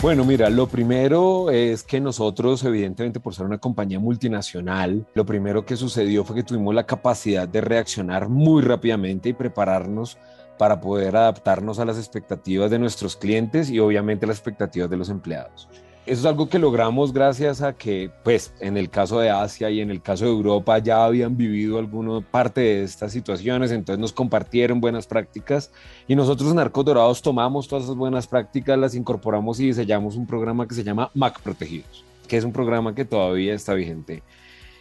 Bueno, 0.00 0.24
mira, 0.24 0.50
lo 0.50 0.68
primero 0.68 1.50
es 1.50 1.82
que 1.82 2.00
nosotros, 2.00 2.62
evidentemente, 2.64 3.18
por 3.18 3.34
ser 3.34 3.46
una 3.46 3.58
compañía 3.58 3.98
multinacional, 3.98 5.04
lo 5.14 5.26
primero 5.26 5.66
que 5.66 5.76
sucedió 5.76 6.24
fue 6.24 6.36
que 6.36 6.42
tuvimos 6.44 6.74
la 6.74 6.86
capacidad 6.86 7.48
de 7.48 7.60
reaccionar 7.60 8.28
muy 8.28 8.62
rápidamente 8.62 9.30
y 9.30 9.32
prepararnos 9.32 10.16
para 10.58 10.80
poder 10.80 11.16
adaptarnos 11.16 11.80
a 11.80 11.84
las 11.84 11.98
expectativas 11.98 12.70
de 12.70 12.78
nuestros 12.78 13.16
clientes 13.16 13.68
y 13.68 13.80
obviamente 13.80 14.28
las 14.28 14.36
expectativas 14.36 14.88
de 14.88 14.96
los 14.96 15.08
empleados. 15.08 15.68
Eso 16.04 16.22
es 16.22 16.26
algo 16.26 16.48
que 16.48 16.58
logramos 16.58 17.12
gracias 17.12 17.62
a 17.62 17.74
que, 17.74 18.10
pues, 18.24 18.52
en 18.58 18.76
el 18.76 18.90
caso 18.90 19.20
de 19.20 19.30
Asia 19.30 19.70
y 19.70 19.80
en 19.80 19.88
el 19.88 20.02
caso 20.02 20.24
de 20.24 20.32
Europa 20.32 20.78
ya 20.78 21.04
habían 21.04 21.36
vivido 21.36 21.78
alguna 21.78 22.20
parte 22.20 22.60
de 22.60 22.82
estas 22.82 23.12
situaciones, 23.12 23.70
entonces 23.70 24.00
nos 24.00 24.12
compartieron 24.12 24.80
buenas 24.80 25.06
prácticas 25.06 25.70
y 26.08 26.16
nosotros 26.16 26.50
en 26.50 26.58
Arcos 26.58 26.84
Dorados 26.84 27.22
tomamos 27.22 27.68
todas 27.68 27.84
esas 27.84 27.94
buenas 27.94 28.26
prácticas, 28.26 28.76
las 28.76 28.96
incorporamos 28.96 29.60
y 29.60 29.66
diseñamos 29.66 30.16
un 30.16 30.26
programa 30.26 30.66
que 30.66 30.74
se 30.74 30.82
llama 30.82 31.08
Mac 31.14 31.40
Protegidos, 31.40 32.04
que 32.26 32.36
es 32.36 32.42
un 32.42 32.52
programa 32.52 32.96
que 32.96 33.04
todavía 33.04 33.54
está 33.54 33.72
vigente 33.74 34.24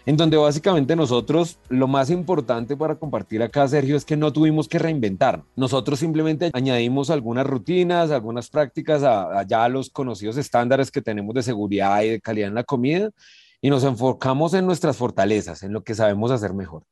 en 0.06 0.18
donde 0.18 0.38
básicamente 0.38 0.96
nosotros 0.96 1.58
lo 1.70 1.88
más 1.88 2.10
importante 2.10 2.76
para 2.76 2.96
compartir 2.96 3.44
acá, 3.44 3.68
Sergio, 3.68 3.96
es 3.96 4.06
que 4.06 4.18
no 4.18 4.34
tuvimos 4.34 4.68
que 4.68 4.80
reinventar. 4.80 5.44
Nosotros 5.56 6.00
simplemente 6.00 6.52
añadimos 6.54 7.10
algunas 7.10 7.46
rutinas, 7.46 8.12
algunas 8.12 8.50
prácticas 8.50 9.04
a, 9.04 9.44
ya 9.44 9.68
los 9.70 9.90
conocidos 9.90 10.38
estándares 10.38 10.92
que 10.92 11.02
tenemos 11.02 11.36
de 11.36 11.44
seguridad 11.44 12.02
y 12.04 12.10
de 12.10 12.22
calidad 12.22 12.50
en 12.50 12.56
la 12.56 12.64
comida 12.64 13.10
y 13.62 13.70
nos 13.70 13.84
enfocamos 13.84 14.54
en 14.54 14.66
nuestras 14.66 14.98
fortalezas, 14.98 15.62
en 15.64 15.74
lo 15.74 15.84
que 15.84 15.94
sabemos 15.94 16.32
hacer 16.32 16.54
mejor. 16.54 16.84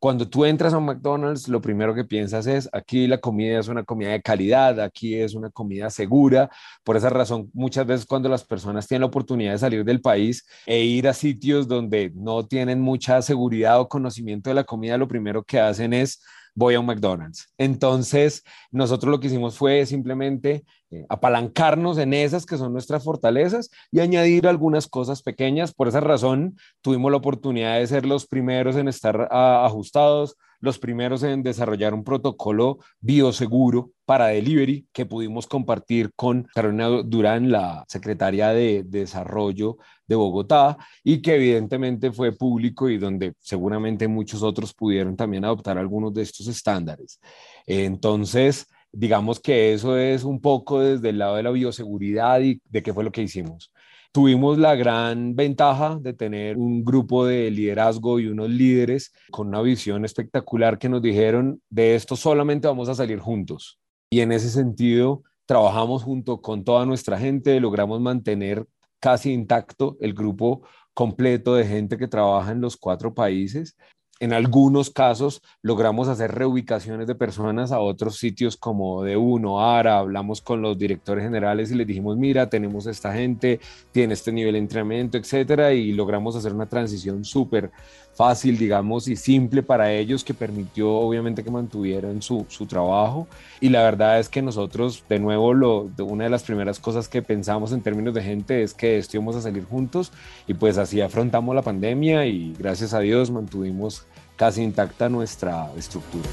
Cuando 0.00 0.28
tú 0.28 0.44
entras 0.44 0.72
a 0.72 0.78
un 0.78 0.84
McDonald's, 0.84 1.48
lo 1.48 1.60
primero 1.60 1.92
que 1.92 2.04
piensas 2.04 2.46
es, 2.46 2.68
aquí 2.72 3.08
la 3.08 3.18
comida 3.18 3.58
es 3.58 3.66
una 3.66 3.82
comida 3.82 4.10
de 4.10 4.22
calidad, 4.22 4.80
aquí 4.80 5.16
es 5.16 5.34
una 5.34 5.50
comida 5.50 5.90
segura. 5.90 6.48
Por 6.84 6.96
esa 6.96 7.10
razón, 7.10 7.50
muchas 7.52 7.84
veces 7.84 8.06
cuando 8.06 8.28
las 8.28 8.44
personas 8.44 8.86
tienen 8.86 9.00
la 9.00 9.06
oportunidad 9.08 9.52
de 9.52 9.58
salir 9.58 9.84
del 9.84 10.00
país 10.00 10.46
e 10.66 10.84
ir 10.84 11.08
a 11.08 11.14
sitios 11.14 11.66
donde 11.66 12.12
no 12.14 12.46
tienen 12.46 12.80
mucha 12.80 13.20
seguridad 13.22 13.80
o 13.80 13.88
conocimiento 13.88 14.50
de 14.50 14.54
la 14.54 14.64
comida, 14.64 14.96
lo 14.96 15.08
primero 15.08 15.42
que 15.42 15.58
hacen 15.58 15.92
es 15.92 16.22
voy 16.58 16.74
a 16.74 16.80
un 16.80 16.86
McDonald's. 16.86 17.54
Entonces, 17.56 18.42
nosotros 18.72 19.10
lo 19.12 19.20
que 19.20 19.28
hicimos 19.28 19.56
fue 19.56 19.86
simplemente 19.86 20.64
eh, 20.90 21.06
apalancarnos 21.08 21.98
en 21.98 22.12
esas 22.12 22.46
que 22.46 22.56
son 22.56 22.72
nuestras 22.72 23.04
fortalezas 23.04 23.70
y 23.92 24.00
añadir 24.00 24.48
algunas 24.48 24.88
cosas 24.88 25.22
pequeñas. 25.22 25.72
Por 25.72 25.86
esa 25.86 26.00
razón, 26.00 26.56
tuvimos 26.82 27.12
la 27.12 27.18
oportunidad 27.18 27.78
de 27.78 27.86
ser 27.86 28.04
los 28.04 28.26
primeros 28.26 28.74
en 28.74 28.88
estar 28.88 29.28
ajustados, 29.30 30.36
los 30.60 30.78
primeros 30.78 31.22
en 31.22 31.42
desarrollar 31.42 31.94
un 31.94 32.04
protocolo 32.04 32.78
bioseguro 33.00 33.90
para 34.04 34.28
delivery 34.28 34.86
que 34.92 35.06
pudimos 35.06 35.46
compartir 35.46 36.10
con 36.16 36.48
Carolina 36.54 36.88
Durán, 37.04 37.50
la 37.50 37.84
secretaria 37.88 38.48
de 38.48 38.82
Desarrollo 38.84 39.76
de 40.06 40.16
Bogotá, 40.16 40.78
y 41.04 41.20
que 41.20 41.34
evidentemente 41.34 42.10
fue 42.12 42.32
público 42.32 42.88
y 42.88 42.98
donde 42.98 43.34
seguramente 43.38 44.08
muchos 44.08 44.42
otros 44.42 44.72
pudieron 44.72 45.16
también 45.16 45.44
adoptar 45.44 45.78
algunos 45.78 46.14
de 46.14 46.22
estos 46.22 46.48
estándares. 46.48 47.20
Entonces, 47.66 48.66
digamos 48.90 49.40
que 49.40 49.74
eso 49.74 49.96
es 49.96 50.24
un 50.24 50.40
poco 50.40 50.80
desde 50.80 51.10
el 51.10 51.18
lado 51.18 51.36
de 51.36 51.42
la 51.42 51.50
bioseguridad 51.50 52.40
y 52.40 52.60
de 52.64 52.82
qué 52.82 52.94
fue 52.94 53.04
lo 53.04 53.12
que 53.12 53.22
hicimos. 53.22 53.70
Tuvimos 54.12 54.58
la 54.58 54.74
gran 54.74 55.36
ventaja 55.36 55.98
de 56.00 56.12
tener 56.12 56.56
un 56.56 56.84
grupo 56.84 57.26
de 57.26 57.50
liderazgo 57.50 58.18
y 58.18 58.26
unos 58.26 58.48
líderes 58.48 59.12
con 59.30 59.48
una 59.48 59.60
visión 59.60 60.04
espectacular 60.04 60.78
que 60.78 60.88
nos 60.88 61.02
dijeron, 61.02 61.60
de 61.68 61.94
esto 61.94 62.16
solamente 62.16 62.66
vamos 62.66 62.88
a 62.88 62.94
salir 62.94 63.20
juntos. 63.20 63.78
Y 64.10 64.20
en 64.20 64.32
ese 64.32 64.48
sentido, 64.48 65.22
trabajamos 65.46 66.02
junto 66.02 66.40
con 66.40 66.64
toda 66.64 66.86
nuestra 66.86 67.18
gente, 67.18 67.60
logramos 67.60 68.00
mantener 68.00 68.66
casi 68.98 69.32
intacto 69.32 69.96
el 70.00 70.14
grupo 70.14 70.62
completo 70.94 71.54
de 71.54 71.64
gente 71.64 71.96
que 71.96 72.08
trabaja 72.08 72.52
en 72.52 72.60
los 72.60 72.76
cuatro 72.76 73.14
países 73.14 73.76
en 74.20 74.32
algunos 74.32 74.90
casos 74.90 75.42
logramos 75.62 76.08
hacer 76.08 76.32
reubicaciones 76.32 77.06
de 77.06 77.14
personas 77.14 77.72
a 77.72 77.80
otros 77.80 78.16
sitios 78.16 78.56
como 78.56 79.02
de 79.04 79.16
uno, 79.16 79.60
ARA, 79.60 79.98
hablamos 79.98 80.40
con 80.40 80.60
los 80.60 80.76
directores 80.76 81.24
generales 81.24 81.70
y 81.70 81.74
les 81.74 81.86
dijimos, 81.86 82.16
mira, 82.16 82.48
tenemos 82.50 82.86
esta 82.86 83.14
gente, 83.14 83.60
tiene 83.92 84.14
este 84.14 84.32
nivel 84.32 84.54
de 84.54 84.58
entrenamiento, 84.58 85.18
etcétera, 85.18 85.72
y 85.72 85.92
logramos 85.92 86.34
hacer 86.36 86.52
una 86.52 86.66
transición 86.66 87.24
súper 87.24 87.70
fácil, 88.18 88.58
digamos, 88.58 89.06
y 89.06 89.14
simple 89.14 89.62
para 89.62 89.92
ellos 89.92 90.24
que 90.24 90.34
permitió 90.34 90.90
obviamente 90.90 91.44
que 91.44 91.52
mantuvieran 91.52 92.20
su, 92.20 92.44
su 92.48 92.66
trabajo. 92.66 93.28
Y 93.60 93.68
la 93.68 93.84
verdad 93.84 94.18
es 94.18 94.28
que 94.28 94.42
nosotros, 94.42 95.04
de 95.08 95.20
nuevo, 95.20 95.54
lo, 95.54 95.88
una 96.00 96.24
de 96.24 96.30
las 96.30 96.42
primeras 96.42 96.80
cosas 96.80 97.08
que 97.08 97.22
pensamos 97.22 97.70
en 97.70 97.80
términos 97.80 98.12
de 98.14 98.22
gente 98.24 98.64
es 98.64 98.74
que 98.74 98.98
esto 98.98 99.18
íbamos 99.18 99.36
a 99.36 99.42
salir 99.42 99.64
juntos 99.64 100.10
y 100.48 100.54
pues 100.54 100.78
así 100.78 101.00
afrontamos 101.00 101.54
la 101.54 101.62
pandemia 101.62 102.26
y 102.26 102.56
gracias 102.58 102.92
a 102.92 102.98
Dios 102.98 103.30
mantuvimos 103.30 104.04
casi 104.34 104.64
intacta 104.64 105.08
nuestra 105.08 105.70
estructura. 105.76 106.28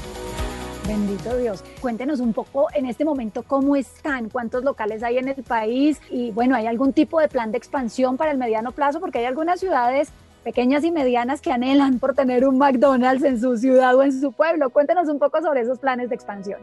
Bendito 0.88 1.36
Dios. 1.36 1.62
Cuéntenos 1.80 2.18
un 2.18 2.32
poco 2.32 2.66
en 2.74 2.86
este 2.86 3.04
momento 3.04 3.44
cómo 3.44 3.76
están, 3.76 4.28
cuántos 4.28 4.64
locales 4.64 5.04
hay 5.04 5.18
en 5.18 5.28
el 5.28 5.44
país 5.44 6.00
y 6.10 6.32
bueno, 6.32 6.56
¿hay 6.56 6.66
algún 6.66 6.92
tipo 6.92 7.20
de 7.20 7.28
plan 7.28 7.52
de 7.52 7.58
expansión 7.58 8.16
para 8.16 8.32
el 8.32 8.38
mediano 8.38 8.72
plazo? 8.72 8.98
Porque 8.98 9.20
hay 9.20 9.26
algunas 9.26 9.60
ciudades 9.60 10.10
pequeñas 10.46 10.84
y 10.84 10.92
medianas 10.92 11.40
que 11.40 11.50
anhelan 11.50 11.98
por 11.98 12.14
tener 12.14 12.46
un 12.46 12.56
McDonald's 12.56 13.24
en 13.24 13.40
su 13.40 13.56
ciudad 13.56 13.96
o 13.96 14.04
en 14.04 14.12
su 14.12 14.30
pueblo. 14.30 14.70
Cuéntenos 14.70 15.08
un 15.08 15.18
poco 15.18 15.42
sobre 15.42 15.62
esos 15.62 15.80
planes 15.80 16.08
de 16.08 16.14
expansión. 16.14 16.60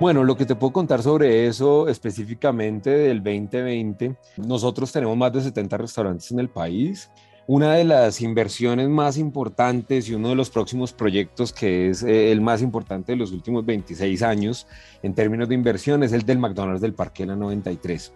Bueno, 0.00 0.24
lo 0.24 0.34
que 0.34 0.46
te 0.46 0.54
puedo 0.54 0.72
contar 0.72 1.02
sobre 1.02 1.46
eso 1.46 1.88
específicamente 1.88 2.88
del 2.88 3.22
2020, 3.22 4.16
nosotros 4.38 4.90
tenemos 4.90 5.14
más 5.14 5.30
de 5.34 5.42
70 5.42 5.76
restaurantes 5.76 6.32
en 6.32 6.38
el 6.38 6.48
país. 6.48 7.10
Una 7.46 7.74
de 7.74 7.84
las 7.84 8.22
inversiones 8.22 8.88
más 8.88 9.18
importantes 9.18 10.08
y 10.08 10.14
uno 10.14 10.30
de 10.30 10.34
los 10.34 10.48
próximos 10.48 10.94
proyectos 10.94 11.52
que 11.52 11.90
es 11.90 12.02
eh, 12.02 12.32
el 12.32 12.40
más 12.40 12.62
importante 12.62 13.12
de 13.12 13.16
los 13.16 13.30
últimos 13.30 13.66
26 13.66 14.22
años 14.22 14.66
en 15.02 15.12
términos 15.14 15.50
de 15.50 15.54
inversión 15.54 16.02
es 16.02 16.14
el 16.14 16.24
del 16.24 16.38
McDonald's 16.38 16.80
del 16.80 16.94
Parque 16.94 17.26
La 17.26 17.36
93 17.36 18.10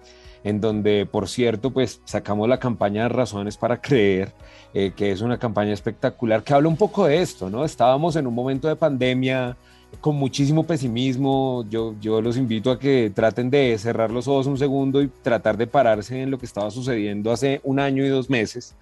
en 0.44 0.60
donde, 0.60 1.06
por 1.06 1.28
cierto, 1.28 1.70
pues 1.70 2.00
sacamos 2.04 2.48
la 2.48 2.58
campaña 2.58 3.08
Razones 3.08 3.56
para 3.56 3.80
Creer, 3.80 4.32
eh, 4.74 4.92
que 4.96 5.12
es 5.12 5.20
una 5.20 5.38
campaña 5.38 5.72
espectacular 5.72 6.42
que 6.42 6.54
habla 6.54 6.68
un 6.68 6.76
poco 6.76 7.06
de 7.06 7.22
esto, 7.22 7.50
¿no? 7.50 7.64
Estábamos 7.64 8.16
en 8.16 8.26
un 8.26 8.34
momento 8.34 8.68
de 8.68 8.76
pandemia 8.76 9.56
con 10.00 10.16
muchísimo 10.16 10.64
pesimismo, 10.64 11.66
yo, 11.68 11.94
yo 12.00 12.22
los 12.22 12.36
invito 12.38 12.70
a 12.70 12.78
que 12.78 13.12
traten 13.14 13.50
de 13.50 13.76
cerrar 13.78 14.10
los 14.10 14.26
ojos 14.26 14.46
un 14.46 14.56
segundo 14.56 15.02
y 15.02 15.08
tratar 15.08 15.56
de 15.58 15.66
pararse 15.66 16.22
en 16.22 16.30
lo 16.30 16.38
que 16.38 16.46
estaba 16.46 16.70
sucediendo 16.70 17.30
hace 17.30 17.60
un 17.62 17.78
año 17.78 18.04
y 18.04 18.08
dos 18.08 18.30
meses 18.30 18.74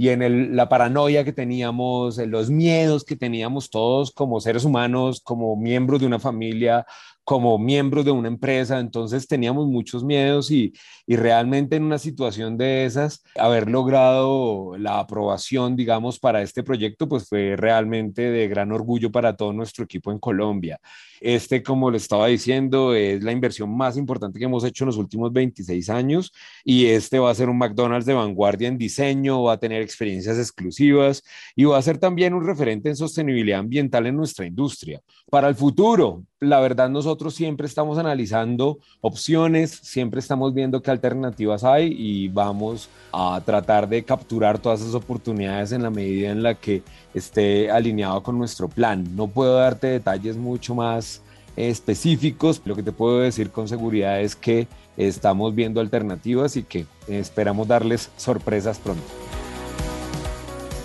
y 0.00 0.08
en 0.08 0.56
la 0.56 0.66
paranoia 0.70 1.24
que 1.24 1.32
teníamos, 1.34 2.18
en 2.18 2.30
los 2.30 2.48
miedos 2.48 3.04
que 3.04 3.16
teníamos 3.16 3.68
todos 3.68 4.10
como 4.10 4.40
seres 4.40 4.64
humanos, 4.64 5.20
como 5.20 5.56
miembros 5.56 6.00
de 6.00 6.06
una 6.06 6.18
familia, 6.18 6.86
como 7.24 7.58
miembros 7.58 8.04
de 8.04 8.10
una 8.10 8.28
empresa, 8.28 8.80
entonces 8.80 9.26
teníamos 9.26 9.66
muchos 9.66 10.04
miedos 10.04 10.50
y, 10.50 10.72
y, 11.06 11.16
realmente 11.16 11.76
en 11.76 11.84
una 11.84 11.98
situación 11.98 12.56
de 12.56 12.84
esas, 12.84 13.22
haber 13.36 13.70
logrado 13.70 14.76
la 14.78 14.98
aprobación, 14.98 15.76
digamos, 15.76 16.18
para 16.18 16.42
este 16.42 16.62
proyecto, 16.62 17.08
pues 17.08 17.28
fue 17.28 17.56
realmente 17.56 18.30
de 18.30 18.48
gran 18.48 18.72
orgullo 18.72 19.10
para 19.12 19.36
todo 19.36 19.52
nuestro 19.52 19.84
equipo 19.84 20.10
en 20.12 20.18
Colombia. 20.18 20.80
Este, 21.20 21.62
como 21.62 21.90
le 21.90 21.98
estaba 21.98 22.28
diciendo, 22.28 22.94
es 22.94 23.22
la 23.22 23.32
inversión 23.32 23.76
más 23.76 23.98
importante 23.98 24.38
que 24.38 24.46
hemos 24.46 24.64
hecho 24.64 24.84
en 24.84 24.86
los 24.86 24.96
últimos 24.96 25.32
26 25.32 25.90
años 25.90 26.32
y 26.64 26.86
este 26.86 27.18
va 27.18 27.30
a 27.30 27.34
ser 27.34 27.50
un 27.50 27.58
McDonald's 27.58 28.06
de 28.06 28.14
vanguardia 28.14 28.68
en 28.68 28.78
diseño, 28.78 29.42
va 29.42 29.54
a 29.54 29.58
tener 29.58 29.82
experiencias 29.82 30.38
exclusivas 30.38 31.22
y 31.54 31.64
va 31.64 31.76
a 31.76 31.82
ser 31.82 31.98
también 31.98 32.32
un 32.32 32.46
referente 32.46 32.88
en 32.88 32.96
sostenibilidad 32.96 33.60
ambiental 33.60 34.06
en 34.06 34.16
nuestra 34.16 34.46
industria. 34.46 35.00
Para 35.30 35.48
el 35.48 35.54
futuro, 35.54 36.24
la 36.40 36.58
verdad 36.58 36.88
nosotros 36.88 37.34
siempre 37.34 37.66
estamos 37.66 37.98
analizando 37.98 38.78
opciones, 39.02 39.72
siempre 39.82 40.20
estamos 40.20 40.54
viendo 40.54 40.80
qué 40.80 40.90
alternativas 40.90 41.64
hay 41.64 41.94
y 41.94 42.28
vamos 42.28 42.88
a 43.12 43.42
tratar 43.44 43.86
de 43.86 44.02
capturar 44.04 44.58
todas 44.58 44.80
esas 44.80 44.94
oportunidades 44.94 45.72
en 45.72 45.82
la 45.82 45.90
medida 45.90 46.30
en 46.30 46.42
la 46.42 46.54
que 46.54 46.82
esté 47.12 47.70
alineado 47.70 48.22
con 48.22 48.38
nuestro 48.38 48.68
plan. 48.68 49.04
No 49.14 49.28
puedo 49.28 49.56
darte 49.56 49.88
detalles 49.88 50.38
mucho 50.38 50.74
más 50.74 51.20
específicos, 51.56 52.62
lo 52.64 52.74
que 52.74 52.82
te 52.82 52.92
puedo 52.92 53.20
decir 53.20 53.50
con 53.50 53.68
seguridad 53.68 54.22
es 54.22 54.34
que 54.34 54.66
estamos 54.96 55.54
viendo 55.54 55.78
alternativas 55.78 56.56
y 56.56 56.62
que 56.62 56.86
esperamos 57.06 57.68
darles 57.68 58.10
sorpresas 58.16 58.78
pronto. 58.78 59.02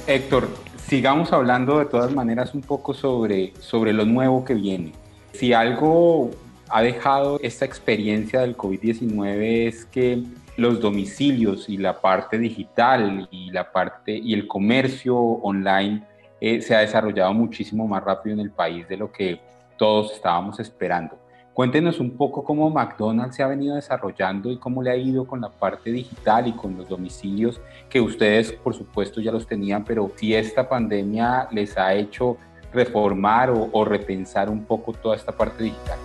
Héctor, 0.06 0.50
sigamos 0.90 1.32
hablando 1.32 1.80
de 1.80 1.86
todas 1.86 2.14
maneras 2.14 2.54
un 2.54 2.62
poco 2.62 2.94
sobre, 2.94 3.54
sobre 3.62 3.94
lo 3.94 4.04
nuevo 4.04 4.44
que 4.44 4.54
viene. 4.54 5.05
Si 5.38 5.52
algo 5.52 6.32
ha 6.70 6.82
dejado 6.82 7.42
esta 7.42 7.66
experiencia 7.66 8.40
del 8.40 8.56
COVID-19 8.56 9.68
es 9.68 9.86
que 9.86 10.24
los 10.56 10.80
domicilios 10.80 11.68
y 11.68 11.76
la 11.76 12.00
parte 12.00 12.38
digital 12.38 13.28
y 13.30 13.52
la 13.52 13.70
parte 13.70 14.16
y 14.16 14.34
el 14.34 14.48
comercio 14.48 15.18
online 15.18 16.06
eh, 16.40 16.62
se 16.62 16.74
ha 16.74 16.80
desarrollado 16.80 17.34
muchísimo 17.34 17.86
más 17.86 18.02
rápido 18.02 18.34
en 18.34 18.40
el 18.40 18.52
país 18.52 18.88
de 18.88 18.96
lo 18.96 19.12
que 19.12 19.42
todos 19.78 20.14
estábamos 20.14 20.58
esperando. 20.62 21.20
Cuéntenos 21.54 22.00
un 22.00 22.12
poco 22.12 22.42
cómo 22.42 22.70
McDonald's 22.70 23.36
se 23.36 23.44
ha 23.44 23.48
venido 23.48 23.76
desarrollando 23.76 24.50
y 24.50 24.58
cómo 24.58 24.82
le 24.82 24.92
ha 24.92 24.96
ido 24.96 25.28
con 25.28 25.42
la 25.42 25.50
parte 25.50 25.92
digital 25.92 26.48
y 26.48 26.54
con 26.54 26.78
los 26.78 26.88
domicilios 26.88 27.60
que 27.90 28.00
ustedes, 28.00 28.54
por 28.54 28.74
supuesto, 28.74 29.20
ya 29.20 29.34
los 29.34 29.48
tenían, 29.48 29.84
pero 29.84 30.10
si 30.16 30.34
esta 30.34 30.70
pandemia 30.70 31.50
les 31.52 31.78
ha 31.78 31.94
hecho 31.94 32.38
reformar 32.76 33.50
o, 33.50 33.86
repensar 33.86 34.50
un 34.50 34.66
poco 34.66 34.94
toda 34.94 35.16
esta 35.16 35.32
parte 35.32 35.64
digital. 35.64 35.98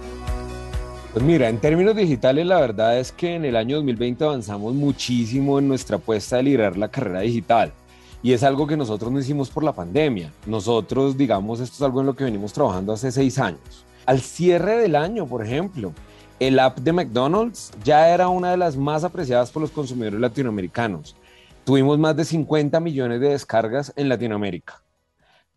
Pues 1.12 1.24
mira, 1.24 1.48
en 1.48 1.58
términos 1.58 1.96
digitales, 1.96 2.46
la 2.46 2.60
verdad 2.60 2.98
es 2.98 3.10
que 3.10 3.34
en 3.34 3.44
el 3.44 3.56
año 3.56 3.76
2020 3.76 4.24
avanzamos 4.24 4.74
muchísimo 4.74 5.58
en 5.58 5.66
nuestra 5.66 5.96
apuesta 5.96 6.36
de 6.36 6.44
liderar 6.44 6.76
la 6.78 6.88
carrera 6.88 7.20
digital. 7.20 7.72
Y 8.22 8.32
es 8.32 8.44
algo 8.44 8.66
que 8.66 8.76
nosotros 8.76 9.10
no 9.10 9.18
hicimos 9.18 9.50
por 9.50 9.64
la 9.64 9.72
pandemia. 9.72 10.30
Nosotros, 10.46 11.16
digamos, 11.16 11.58
esto 11.58 11.74
es 11.74 11.82
algo 11.82 12.00
en 12.00 12.06
lo 12.06 12.14
que 12.14 12.24
venimos 12.24 12.52
trabajando 12.52 12.92
hace 12.92 13.10
seis 13.10 13.38
años. 13.38 13.84
Al 14.06 14.20
cierre 14.20 14.76
del 14.76 14.94
año, 14.94 15.26
por 15.26 15.44
ejemplo, 15.44 15.92
el 16.38 16.58
app 16.60 16.78
de 16.78 16.92
McDonald's 16.92 17.72
ya 17.82 18.08
era 18.10 18.28
una 18.28 18.52
de 18.52 18.56
las 18.56 18.76
más 18.76 19.02
apreciadas 19.02 19.50
por 19.50 19.62
los 19.62 19.70
consumidores 19.72 20.20
latinoamericanos. 20.20 21.16
Tuvimos 21.64 21.98
más 21.98 22.16
de 22.16 22.24
50 22.24 22.78
millones 22.78 23.20
de 23.20 23.30
descargas 23.30 23.92
en 23.96 24.08
Latinoamérica 24.08 24.80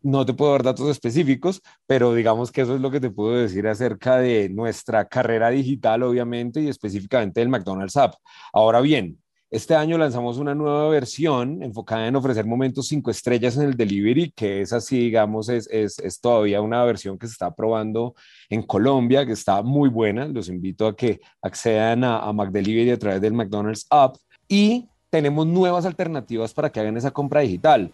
no 0.04 0.26
te 0.26 0.34
puedo 0.34 0.52
dar 0.52 0.64
datos 0.64 0.90
específicos, 0.90 1.62
pero 1.88 2.14
digamos 2.14 2.52
que 2.52 2.62
eso 2.62 2.76
es 2.76 2.82
lo 2.82 2.92
que 2.92 3.00
te 3.00 3.10
puedo 3.10 3.38
decir 3.38 3.68
acerca 3.68 4.18
de 4.18 4.50
nuestra 4.50 5.06
carrera 5.08 5.50
digital, 5.50 6.04
obviamente, 6.04 6.62
y 6.62 6.68
específicamente 6.68 7.40
del 7.40 7.50
McDonald's 7.50 7.98
App. 7.98 8.16
Ahora 8.52 8.82
bien, 8.82 9.18
este 9.50 9.76
año 9.76 10.00
lanzamos 10.00 10.40
una 10.40 10.56
nueva 10.56 10.90
versión 10.90 11.62
enfocada 11.62 12.08
en 12.08 12.16
ofrecer 12.16 12.46
momentos 12.46 12.88
cinco 12.88 13.12
estrellas 13.12 13.56
en 13.56 13.64
el 13.64 13.78
delivery, 13.78 14.32
que 14.36 14.62
es 14.62 14.74
así, 14.74 14.98
digamos, 14.98 15.48
es, 15.48 15.68
es, 15.70 16.20
todavía 16.20 16.60
una 16.60 16.84
versión 16.84 17.20
que 17.20 17.28
se 17.28 17.34
está 17.34 17.54
probando 17.54 18.16
en 18.50 18.64
Colombia, 18.64 19.26
que 19.26 19.34
está 19.34 19.62
muy 19.62 19.90
buena. 19.90 20.28
Los 20.28 20.50
invito 20.50 20.88
a 20.88 20.96
que 20.96 21.22
accedan 21.42 22.04
a, 22.04 22.18
a 22.18 22.34
McDelivery 22.34 22.90
a 22.90 22.98
través 22.98 23.22
del 23.22 23.34
McDonald's 23.34 23.86
App 23.92 24.16
y 24.48 24.90
tenemos 25.12 25.46
nuevas 25.46 25.86
alternativas 25.86 26.52
para 26.52 26.72
que 26.72 26.80
hagan 26.80 26.98
esa 26.98 27.12
compra 27.12 27.42
digital. 27.42 27.94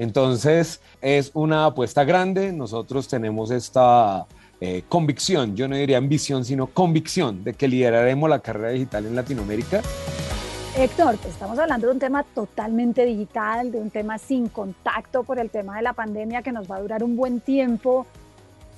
Entonces, 0.00 0.80
es 1.02 1.30
una 1.34 1.66
apuesta 1.66 2.04
grande. 2.04 2.54
Nosotros 2.54 3.06
tenemos 3.06 3.50
esta 3.50 4.26
eh, 4.58 4.82
convicción, 4.88 5.54
yo 5.54 5.68
no 5.68 5.76
diría 5.76 5.98
ambición, 5.98 6.42
sino 6.46 6.68
convicción 6.68 7.44
de 7.44 7.52
que 7.52 7.68
lideraremos 7.68 8.30
la 8.30 8.38
carrera 8.38 8.70
digital 8.70 9.04
en 9.04 9.14
Latinoamérica. 9.14 9.82
Héctor, 10.74 11.18
estamos 11.28 11.58
hablando 11.58 11.88
de 11.88 11.92
un 11.92 11.98
tema 11.98 12.22
totalmente 12.22 13.04
digital, 13.04 13.70
de 13.70 13.78
un 13.78 13.90
tema 13.90 14.16
sin 14.16 14.48
contacto 14.48 15.22
por 15.22 15.38
el 15.38 15.50
tema 15.50 15.76
de 15.76 15.82
la 15.82 15.92
pandemia 15.92 16.40
que 16.40 16.50
nos 16.50 16.70
va 16.70 16.76
a 16.76 16.80
durar 16.80 17.04
un 17.04 17.14
buen 17.14 17.40
tiempo. 17.40 18.06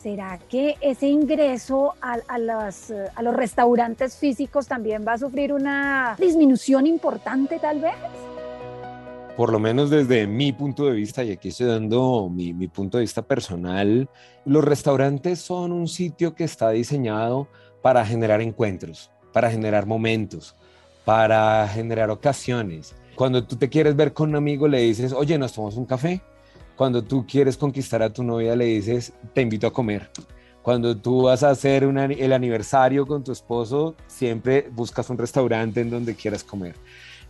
¿Será 0.03 0.41
que 0.49 0.77
ese 0.81 1.07
ingreso 1.07 1.95
a, 2.01 2.39
los, 2.39 2.91
a 3.15 3.23
los 3.23 3.33
restaurantes 3.33 4.17
físicos 4.17 4.67
también 4.67 5.05
va 5.07 5.13
a 5.13 5.19
sufrir 5.19 5.53
una 5.53 6.17
disminución 6.19 6.89
importante 6.89 7.61
tal 7.61 7.79
vez? 7.79 7.95
Por 9.37 9.51
lo 9.51 9.59
menos 9.59 9.89
desde 9.91 10.27
mi 10.27 10.53
punto 10.53 10.85
de 10.85 10.93
vista, 10.93 11.25
y 11.25 11.33
aquí 11.33 11.49
estoy 11.49 11.67
dando 11.67 12.29
mi, 12.31 12.53
punto 12.69 12.99
de 12.99 13.03
vista 13.03 13.23
personal, 13.23 14.09
los 14.45 14.65
restaurantes 14.65 15.41
son 15.41 15.73
un 15.73 15.89
sitio 15.89 16.35
que 16.35 16.45
está 16.45 16.71
diseñado 16.71 17.49
para 17.81 18.05
generar 18.05 18.41
encuentros, 18.43 19.11
para 19.33 19.51
generar 19.51 19.87
momentos, 19.87 20.55
para 21.05 21.67
generar 21.69 22.11
ocasiones. 22.11 22.95
Cuando 23.15 23.45
tú 23.45 23.57
te 23.57 23.69
quieres 23.69 23.97
ver 23.97 24.13
con 24.13 24.31
un 24.31 24.37
amigo, 24.37 24.69
le 24.69 24.81
dices, 24.81 25.13
oye, 25.13 25.39
nos 25.39 25.53
tomamos 25.53 25.77
un 25.77 25.87
café. 25.87 26.21
Cuando 26.77 27.03
tú 27.03 27.27
quieres 27.27 27.57
conquistar 27.57 28.03
a 28.03 28.13
tu 28.13 28.23
novia, 28.23 28.55
le 28.55 28.67
dices, 28.67 29.13
te 29.35 29.43
invito 29.43 29.67
a 29.67 29.73
comer. 29.73 30.11
Cuando 30.63 30.97
tú 30.97 31.23
vas 31.23 31.43
a 31.43 31.51
hacer 31.51 31.83
el 31.83 32.33
aniversario 32.33 33.07
con 33.07 33.25
tu 33.25 33.33
esposo, 33.33 33.97
siempre 34.07 34.69
buscas 34.71 35.11
un 35.11 35.19
restaurante 35.19 35.81
en 35.81 35.91
donde 35.91 36.15
quieras 36.15 36.45
comer. 36.45 36.77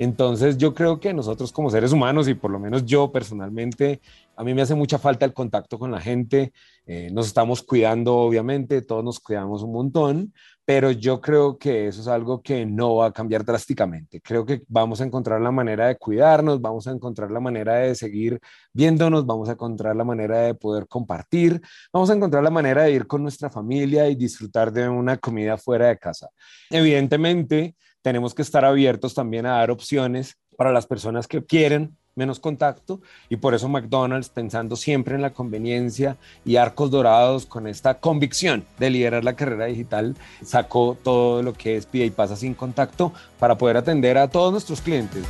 Entonces 0.03 0.59
yo 0.59 0.75
creo 0.75 0.99
que 0.99 1.15
nosotros 1.15 1.53
como 1.53 1.71
seres 1.71 1.93
humanos 1.93 2.27
y 2.27 2.35
por 2.35 2.51
lo 2.51 2.59
menos 2.59 2.85
yo 2.85 3.13
personalmente, 3.13 4.01
a 4.35 4.43
mí 4.43 4.53
me 4.53 4.63
hace 4.63 4.75
mucha 4.75 4.99
falta 4.99 5.25
el 5.25 5.33
contacto 5.33 5.79
con 5.79 5.93
la 5.93 6.01
gente, 6.01 6.53
eh, 6.87 7.09
nos 7.13 7.29
estamos 7.29 7.63
cuidando 7.63 8.17
obviamente, 8.17 8.83
todos 8.83 9.05
nos 9.05 9.21
cuidamos 9.21 9.63
un 9.63 9.73
montón, 9.73 10.35
pero 10.65 10.91
yo 10.91 11.21
creo 11.21 11.57
que 11.57 11.87
eso 11.87 12.01
es 12.01 12.09
algo 12.09 12.43
que 12.43 12.67
no 12.67 12.97
va 12.97 13.07
a 13.07 13.13
cambiar 13.13 13.45
drásticamente. 13.45 14.21
Creo 14.21 14.45
que 14.45 14.63
vamos 14.67 15.01
a 15.01 15.05
encontrar 15.05 15.41
la 15.41 15.53
manera 15.53 15.87
de 15.87 15.97
cuidarnos, 15.97 16.61
vamos 16.61 16.89
a 16.89 16.91
encontrar 16.91 17.31
la 17.31 17.39
manera 17.39 17.75
de 17.77 17.95
seguir 17.95 18.41
viéndonos, 18.73 19.25
vamos 19.25 19.51
a 19.51 19.53
encontrar 19.53 19.95
la 19.95 20.03
manera 20.03 20.41
de 20.41 20.55
poder 20.55 20.89
compartir, 20.89 21.61
vamos 21.93 22.11
a 22.11 22.15
encontrar 22.15 22.43
la 22.43 22.51
manera 22.51 22.83
de 22.83 22.91
ir 22.91 23.07
con 23.07 23.23
nuestra 23.23 23.51
familia 23.51 24.09
y 24.09 24.17
disfrutar 24.17 24.73
de 24.73 24.89
una 24.89 25.17
comida 25.17 25.57
fuera 25.57 25.87
de 25.87 25.99
casa. 25.99 26.29
Evidentemente, 26.71 27.77
tenemos 28.03 28.35
que 28.35 28.43
estar 28.43 28.65
abiertos 28.65 29.15
también 29.15 29.47
a 29.47 29.59
dar 29.59 29.71
opciones 29.71 30.37
para 30.57 30.73
las 30.73 30.87
personas 30.87 31.27
que 31.27 31.45
quieren 31.45 31.97
menos 32.15 32.41
contacto 32.41 33.01
y 33.29 33.37
por 33.37 33.55
eso 33.55 33.69
McDonald's, 33.69 34.29
pensando 34.29 34.77
siempre 34.77 35.15
en 35.15 35.23
la 35.23 35.33
conveniencia 35.33 36.19
y 36.45 36.57
arcos 36.57 36.91
dorados 36.91 37.47
con 37.47 37.67
esta 37.67 38.01
convicción 38.01 38.65
de 38.79 38.91
liderar 38.91 39.25
la 39.25 39.35
carrera 39.35 39.67
digital, 39.67 40.15
sacó 40.45 40.97
todo 41.03 41.43
lo 41.43 41.55
que 41.55 41.77
es 41.77 41.87
Pida 41.87 42.05
y 42.05 42.11
Pasa 42.11 42.37
sin 42.37 42.55
contacto 42.55 43.13
para 43.39 43.57
poder 43.57 43.79
atender 43.79 44.19
a 44.19 44.29
todos 44.29 44.53
nuestros 44.53 44.81
clientes. 44.81 45.25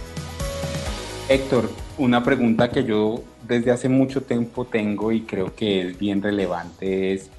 Héctor, 1.28 1.70
una 1.98 2.24
pregunta 2.24 2.70
que 2.70 2.84
yo 2.84 3.22
desde 3.46 3.70
hace 3.70 3.88
mucho 3.88 4.22
tiempo 4.22 4.64
tengo 4.64 5.12
y 5.12 5.22
creo 5.22 5.54
que 5.54 5.88
es 5.88 5.98
bien 5.98 6.20
relevante 6.20 7.12
es 7.14 7.30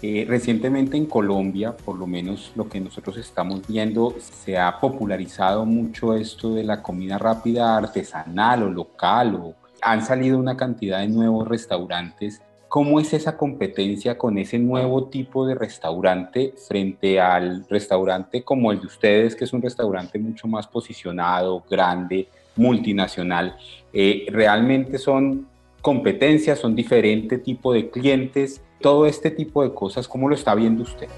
eh, 0.00 0.24
recientemente 0.28 0.96
en 0.96 1.06
Colombia, 1.06 1.76
por 1.76 1.98
lo 1.98 2.06
menos 2.06 2.52
lo 2.54 2.68
que 2.68 2.78
nosotros 2.78 3.16
estamos 3.16 3.66
viendo, 3.66 4.14
se 4.20 4.56
ha 4.56 4.78
popularizado 4.78 5.64
mucho 5.64 6.14
esto 6.14 6.54
de 6.54 6.62
la 6.62 6.82
comida 6.82 7.18
rápida 7.18 7.76
artesanal 7.76 8.62
o 8.62 8.70
local, 8.70 9.34
o 9.34 9.54
han 9.82 10.04
salido 10.04 10.38
una 10.38 10.56
cantidad 10.56 11.00
de 11.00 11.08
nuevos 11.08 11.48
restaurantes. 11.48 12.40
¿Cómo 12.68 13.00
es 13.00 13.12
esa 13.12 13.36
competencia 13.36 14.16
con 14.16 14.38
ese 14.38 14.60
nuevo 14.60 15.08
tipo 15.08 15.44
de 15.44 15.56
restaurante 15.56 16.54
frente 16.68 17.18
al 17.18 17.66
restaurante 17.68 18.44
como 18.44 18.70
el 18.70 18.80
de 18.80 18.86
ustedes, 18.86 19.34
que 19.34 19.44
es 19.44 19.52
un 19.52 19.62
restaurante 19.62 20.18
mucho 20.20 20.46
más 20.46 20.68
posicionado, 20.68 21.64
grande, 21.68 22.28
multinacional? 22.54 23.56
Eh, 23.92 24.26
¿Realmente 24.30 24.98
son 24.98 25.47
competencias, 25.80 26.58
son 26.58 26.74
diferente 26.74 27.38
tipo 27.38 27.72
de 27.72 27.90
clientes? 27.90 28.60
todo 28.80 29.06
este 29.06 29.30
tipo 29.30 29.62
de 29.62 29.74
cosas, 29.74 30.06
¿cómo 30.06 30.28
lo 30.28 30.34
está 30.34 30.54
viendo 30.54 30.82
usted? 30.82 31.08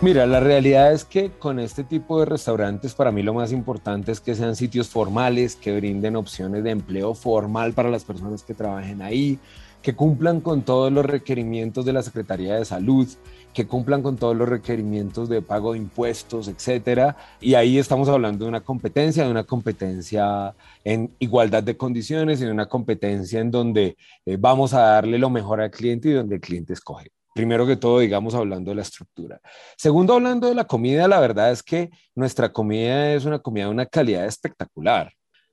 Mira, 0.00 0.26
la 0.26 0.40
realidad 0.40 0.94
es 0.94 1.04
que 1.04 1.30
con 1.30 1.58
este 1.58 1.84
tipo 1.84 2.20
de 2.20 2.24
restaurantes 2.24 2.94
para 2.94 3.12
mí 3.12 3.22
lo 3.22 3.34
más 3.34 3.52
importante 3.52 4.12
es 4.12 4.20
que 4.20 4.34
sean 4.34 4.56
sitios 4.56 4.88
formales, 4.88 5.56
que 5.56 5.76
brinden 5.76 6.16
opciones 6.16 6.64
de 6.64 6.70
empleo 6.70 7.14
formal 7.14 7.74
para 7.74 7.90
las 7.90 8.04
personas 8.04 8.42
que 8.42 8.54
trabajen 8.54 9.02
ahí, 9.02 9.38
que 9.82 9.94
cumplan 9.94 10.40
con 10.40 10.62
todos 10.62 10.92
los 10.92 11.04
requerimientos 11.06 11.84
de 11.84 11.92
la 11.92 12.02
Secretaría 12.02 12.56
de 12.56 12.64
Salud, 12.64 13.08
que 13.54 13.66
cumplan 13.66 14.02
con 14.02 14.16
todos 14.16 14.36
los 14.36 14.48
requerimientos 14.48 15.28
de 15.28 15.42
pago 15.42 15.72
de 15.72 15.78
impuestos, 15.78 16.48
etcétera. 16.48 17.16
Y 17.40 17.54
ahí 17.54 17.78
estamos 17.78 18.08
hablando 18.08 18.44
de 18.44 18.48
una 18.48 18.60
competencia, 18.60 19.24
de 19.24 19.30
una 19.30 19.44
competencia 19.44 20.54
en 20.84 21.14
igualdad 21.18 21.62
de 21.62 21.76
condiciones 21.76 22.40
y 22.40 22.44
de 22.44 22.52
una 22.52 22.66
competencia 22.66 23.40
en 23.40 23.50
donde 23.50 23.96
eh, 24.26 24.36
vamos 24.38 24.74
a 24.74 24.80
darle 24.80 25.18
lo 25.18 25.30
mejor 25.30 25.60
al 25.60 25.70
cliente 25.70 26.10
y 26.10 26.12
donde 26.12 26.36
el 26.36 26.40
cliente 26.40 26.74
escoge. 26.74 27.10
Primero 27.34 27.66
que 27.66 27.76
todo, 27.76 28.00
digamos, 28.00 28.34
hablando 28.34 28.70
de 28.70 28.74
la 28.76 28.82
estructura. 28.82 29.40
Segundo, 29.76 30.14
hablando 30.14 30.48
de 30.48 30.54
la 30.54 30.64
comida, 30.64 31.06
la 31.08 31.20
verdad 31.20 31.52
es 31.52 31.62
que 31.62 31.90
nuestra 32.14 32.52
comida 32.52 33.14
es 33.14 33.24
una 33.24 33.38
comida 33.38 33.64
de 33.64 33.70
una 33.70 33.86
calidad 33.86 34.26
espectacular. 34.26 35.12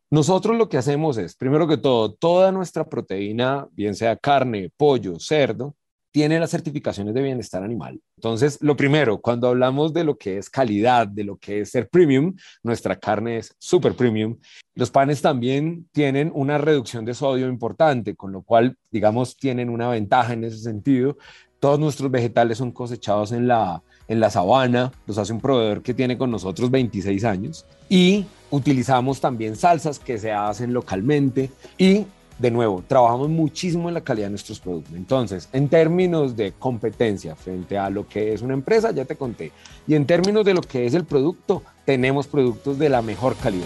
Nosotros 0.10 0.58
lo 0.58 0.70
que 0.70 0.78
hacemos 0.78 1.18
es, 1.18 1.36
primero 1.36 1.68
que 1.68 1.78
todo, 1.78 2.14
toda 2.14 2.52
nuestra 2.52 2.88
proteína, 2.88 3.68
bien 3.74 3.94
sea 3.94 4.16
carne, 4.16 4.72
pollo, 4.78 5.20
cerdo, 5.20 5.76
tiene 6.12 6.40
las 6.40 6.50
certificaciones 6.50 7.14
de 7.14 7.22
bienestar 7.22 7.62
animal. 7.62 8.00
Entonces, 8.16 8.58
lo 8.62 8.76
primero, 8.76 9.20
cuando 9.20 9.50
hablamos 9.50 9.94
de 9.94 10.04
lo 10.04 10.18
que 10.18 10.38
es 10.38 10.50
calidad, 10.50 11.08
de 11.08 11.26
lo 11.26 11.38
que 11.38 11.60
es 11.60 11.72
ser 11.72 11.90
premium, 11.90 12.36
nuestra 12.64 12.98
carne 12.98 13.38
es 13.38 13.54
super 13.60 13.94
premium. 13.94 14.38
Los 14.76 14.90
panes 14.90 15.22
también 15.22 15.88
tienen 15.92 16.32
una 16.34 16.58
reducción 16.58 17.04
de 17.04 17.14
sodio 17.14 17.48
importante, 17.48 18.16
con 18.16 18.32
lo 18.32 18.42
cual, 18.42 18.78
digamos, 18.90 19.38
tienen 19.38 19.70
una 19.70 19.90
ventaja 19.90 20.34
en 20.34 20.46
ese 20.46 20.58
sentido. 20.58 21.18
Todos 21.60 21.80
nuestros 21.80 22.10
vegetales 22.10 22.58
son 22.58 22.72
cosechados 22.72 23.32
en 23.32 23.48
la, 23.48 23.84
en 24.08 24.20
la 24.20 24.30
sabana, 24.30 24.92
los 25.06 25.18
hace 25.18 25.34
un 25.34 25.42
proveedor 25.42 25.82
que 25.82 25.94
tiene 25.94 26.18
con 26.18 26.32
nosotros 26.32 26.72
26 26.72 27.24
años 27.24 27.66
y 27.90 28.26
utilizamos 28.52 29.20
también 29.20 29.56
salsas 29.56 30.00
que 30.00 30.18
se 30.18 30.32
hacen 30.32 30.74
localmente 30.74 31.52
y 31.78 32.06
de 32.40 32.52
nuevo, 32.52 32.84
trabajamos 32.88 33.30
muchísimo 33.30 33.88
en 33.88 33.96
la 33.96 34.02
calidad 34.02 34.28
de 34.28 34.32
nuestros 34.32 34.60
productos. 34.60 34.94
Entonces, 34.94 35.50
en 35.54 35.70
términos 35.70 36.36
de 36.36 36.52
competencia 36.52 37.36
frente 37.36 37.78
a 37.78 37.90
lo 37.90 38.08
que 38.08 38.34
es 38.34 38.44
una 38.44 38.54
empresa, 38.54 38.92
ya 38.92 39.06
te 39.06 39.16
conté, 39.16 39.52
y 39.88 39.96
en 39.96 40.06
términos 40.06 40.46
de 40.46 40.54
lo 40.54 40.62
que 40.62 40.86
es 40.86 40.94
el 40.94 41.04
producto, 41.04 41.64
tenemos 41.84 42.28
productos 42.28 42.78
de 42.78 42.90
la 42.90 43.02
mejor 43.02 43.36
calidad. 43.38 43.66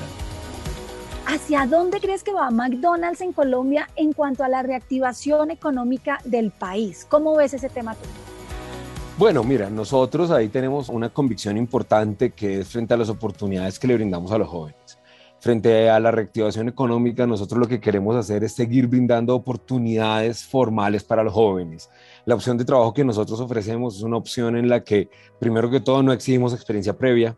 ¿Hacia 1.25 1.65
dónde 1.65 1.99
crees 1.99 2.23
que 2.23 2.33
va 2.33 2.49
McDonald's 2.49 3.21
en 3.21 3.33
Colombia 3.33 3.89
en 3.95 4.13
cuanto 4.13 4.43
a 4.43 4.49
la 4.49 4.63
reactivación 4.63 5.51
económica 5.51 6.19
del 6.23 6.51
país? 6.51 7.05
¿Cómo 7.09 7.35
ves 7.35 7.53
ese 7.53 7.69
tema 7.69 7.95
tú? 7.95 8.30
Bueno, 9.17 9.43
mira, 9.43 9.69
nosotros 9.69 10.31
ahí 10.31 10.47
tenemos 10.47 10.89
una 10.89 11.09
convicción 11.09 11.55
importante 11.57 12.31
que 12.31 12.61
es 12.61 12.67
frente 12.69 12.93
a 12.93 12.97
las 12.97 13.09
oportunidades 13.09 13.77
que 13.77 13.87
le 13.87 13.95
brindamos 13.95 14.31
a 14.31 14.37
los 14.37 14.47
jóvenes. 14.47 14.97
frente 15.39 15.89
a 15.89 15.99
la 15.99 16.11
reactivación 16.11 16.69
económica, 16.69 17.25
nosotros 17.25 17.59
lo 17.59 17.67
que 17.67 17.81
queremos 17.81 18.15
hacer 18.15 18.43
es 18.43 18.53
seguir 18.53 18.85
brindando 18.85 19.35
oportunidades 19.35 20.43
formales 20.43 21.03
para 21.03 21.23
los 21.23 21.33
jóvenes. 21.33 21.89
La 22.25 22.35
opción 22.35 22.59
de 22.59 22.65
trabajo 22.65 22.93
que 22.93 23.03
nosotros 23.03 23.39
ofrecemos 23.39 23.97
es 23.97 24.03
una 24.03 24.17
opción 24.17 24.55
en 24.55 24.69
la 24.69 24.83
que, 24.83 25.09
primero 25.39 25.71
que 25.71 25.79
todo, 25.79 26.03
no 26.03 26.13
exigimos 26.13 26.53
experiencia 26.53 26.95
previa. 26.95 27.35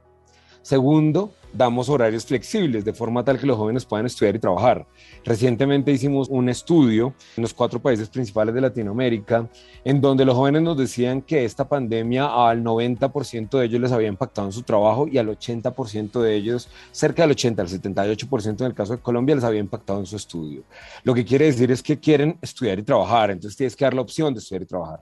Segundo, 0.62 1.32
damos 1.54 1.88
horarios 1.90 2.26
flexibles 2.26 2.84
de 2.84 2.94
forma 2.94 3.24
tal 3.24 3.40
que 3.40 3.46
los 3.46 3.58
jóvenes 3.58 3.86
puedan 3.86 4.06
estudiar 4.06 4.36
y 4.36 4.40
trabajar. 4.40 4.86
Recientemente 5.24 5.92
hicimos 5.92 6.28
un 6.30 6.50
estudio 6.50 7.14
en 7.38 7.44
los 7.44 7.54
cuatro 7.54 7.82
países 7.82 8.10
principales 8.10 8.54
de 8.56 8.62
Latinoamérica 8.62 9.50
en 9.86 10.02
donde 10.02 10.26
los 10.26 10.36
jóvenes 10.36 10.62
nos 10.62 10.78
decían 10.78 11.22
que 11.22 11.46
esta 11.46 11.68
pandemia 11.68 12.26
al 12.26 12.64
90% 12.64 13.60
de 13.60 13.66
ellos 13.66 13.82
les 13.82 13.92
había 13.92 14.08
impactado 14.08 14.48
en 14.48 14.54
su 14.54 14.64
trabajo 14.64 15.08
y 15.08 15.18
al 15.18 15.28
80% 15.28 16.22
de 16.22 16.36
ellos, 16.36 16.70
cerca 16.92 17.24
del 17.24 17.32
80 17.32 17.62
al 17.62 17.68
78% 17.68 18.62
en 18.62 18.66
el 18.66 18.74
caso 18.74 18.94
de 18.94 19.02
Colombia 19.02 19.36
les 19.36 19.44
había 19.44 19.60
impactado 19.60 20.00
en 20.00 20.06
su 20.06 20.16
estudio. 20.16 20.64
Lo 21.04 21.14
que 21.14 21.26
quiere 21.26 21.46
decir 21.46 21.72
es 21.72 21.84
que 21.84 22.00
quieren 22.00 22.38
estudiar 22.42 22.80
y 22.80 22.84
trabajar, 22.84 23.32
entonces 23.32 23.58
tienes 23.58 23.76
que 23.76 23.86
dar 23.86 23.94
la 23.94 24.02
opción 24.02 24.34
de 24.34 24.40
estudiar 24.40 24.64
y 24.64 24.66
trabajar. 24.66 25.02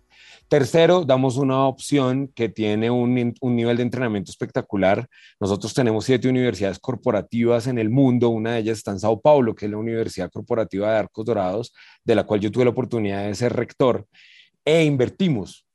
Tercero, 0.52 1.06
damos 1.06 1.38
una 1.38 1.66
opción 1.66 2.28
que 2.28 2.50
tiene 2.50 2.92
un, 2.92 3.34
un, 3.40 3.56
nivel 3.56 3.78
de 3.78 3.84
entrenamiento 3.84 4.32
espectacular. 4.32 5.08
Nosotros 5.40 5.74
tenemos 5.74 6.04
siete 6.04 6.28
universidades 6.28 6.78
corporativas 6.78 7.68
en 7.68 7.78
el 7.78 7.90
mundo. 7.90 8.28
Una 8.28 8.56
de 8.56 8.60
ellas 8.60 8.80
está 8.80 8.92
en 8.92 9.00
Sao 9.00 9.22
Paulo, 9.22 9.56
que 9.56 9.64
es 9.64 9.72
la 9.72 9.78
Universidad 9.78 10.30
Corporativa 10.30 10.92
de 10.92 10.98
Arcos 10.98 11.24
Dorados, 11.24 11.74
de 12.04 12.16
la 12.16 12.26
cual 12.26 12.42
yo 12.42 12.52
tuve 12.52 12.66
la 12.66 12.72
oportunidad 12.72 13.26
de 13.26 13.34
ser 13.34 13.54
rector. 13.54 14.06
E 14.66 14.84
invertimos 14.84 15.66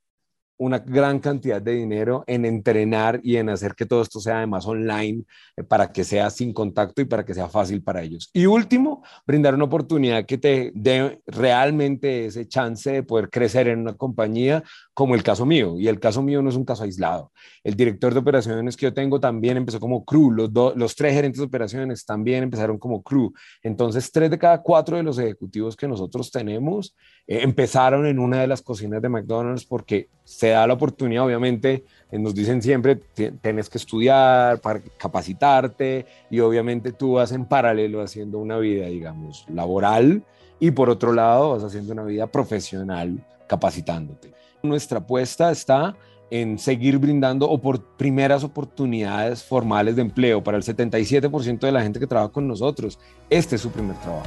una 0.59 0.79
gran 0.79 1.19
cantidad 1.21 1.61
de 1.61 1.73
dinero 1.73 2.25
en 2.27 2.45
entrenar 2.45 3.21
y 3.23 3.37
en 3.37 3.49
hacer 3.49 3.75
que 3.75 3.87
todo 3.87 4.03
esto 4.03 4.21
sea 4.21 4.39
además 4.39 4.67
online 4.67 5.25
eh, 5.57 5.63
para 5.63 5.93
que 5.93 6.05
sea 6.05 6.31
sin 6.31 6.53
contacto 6.53 7.03
y 7.03 7.05
para 7.05 7.25
que 7.25 7.35
sea 7.35 7.49
fácil 7.49 7.83
para 7.83 8.03
ellos. 8.03 8.31
Y 8.33 8.47
último, 8.47 9.03
brindar 9.27 9.55
una 9.55 9.65
oportunidad 9.65 10.25
que 10.25 10.39
te 10.39 10.73
dé 10.75 11.21
realmente 11.27 12.27
ese 12.27 12.47
chance 12.49 12.91
de 12.91 13.03
poder 13.03 13.31
crecer 13.31 13.69
en 13.69 13.81
una 13.81 13.95
compañía 13.95 14.63
como 14.97 15.15
el 15.15 15.23
caso 15.23 15.45
mío. 15.45 15.79
Y 15.79 15.89
el 15.89 16.01
caso 16.01 16.23
mío 16.23 16.41
no 16.41 16.49
es 16.49 16.57
un 16.57 16.65
caso 16.65 16.85
aislado. 16.85 17.31
El 17.63 17.75
director 17.75 18.15
de 18.15 18.21
operaciones 18.21 18.79
que 18.79 18.87
yo 18.87 18.95
tengo 18.95 19.21
también 19.21 19.59
empezó 19.59 19.79
como 19.79 20.07
crew. 20.07 20.31
Los, 20.31 20.51
los 20.75 20.97
tres 20.97 21.13
gerentes 21.13 21.39
de 21.39 21.45
operaciones 21.45 22.07
también 22.07 22.45
empezaron 22.45 22.79
como 22.79 23.03
crew. 23.03 23.31
Entonces, 23.63 24.11
tres 24.11 24.31
de 24.31 24.39
cada 24.39 24.63
cuatro 24.63 24.97
de 24.97 25.03
los 25.03 25.19
ejecutivos 25.19 25.77
que 25.77 25.87
nosotros 25.87 26.31
tenemos 26.31 26.97
eh, 27.27 27.41
empezaron 27.43 28.07
en 28.07 28.19
una 28.19 28.41
de 28.41 28.47
las 28.47 28.63
cocinas 28.63 29.03
de 29.03 29.11
McDonald's 29.11 29.67
porque 29.67 30.09
se 30.25 30.49
da 30.49 30.67
la 30.67 30.73
oportunidad, 30.73 31.27
obviamente, 31.27 31.85
eh, 32.11 32.19
nos 32.19 32.35
dicen 32.35 32.63
siempre, 32.63 32.97
tienes 32.97 33.69
que 33.69 33.77
estudiar 33.77 34.63
para 34.63 34.81
capacitarte 34.97 36.07
y 36.31 36.41
obviamente 36.41 36.93
tú 36.93 37.13
vas 37.13 37.33
en 37.33 37.45
paralelo 37.45 38.01
haciendo 38.01 38.39
una 38.39 38.57
vida, 38.57 38.87
digamos, 38.87 39.45
laboral 39.51 40.25
y 40.59 40.71
por 40.71 40.89
otro 40.89 41.13
lado 41.13 41.51
vas 41.51 41.65
haciendo 41.65 41.93
una 41.93 42.05
vida 42.05 42.29
profesional 42.29 43.23
capacitándote. 43.47 44.37
Nuestra 44.67 44.99
apuesta 44.99 45.51
está 45.51 45.97
en 46.31 46.59
seguir 46.59 46.99
brindando 46.99 47.57
por 47.61 47.81
primeras 47.97 48.43
oportunidades 48.43 49.45
formales 49.45 49.97
de 49.97 50.03
empleo 50.03 50.43
para 50.43 50.57
el 50.57 50.65
77% 50.65 51.61
de 51.61 51.73
la 51.73 51.83
gente 51.83 52.01
que 52.01 52.07
trabaja 52.07 52.33
con 52.33 52.49
nosotros. 52.49 52.99
Este 53.31 53.57
es 53.57 53.63
su 53.63 53.71
primer 53.71 53.97
trabajo. 53.99 54.27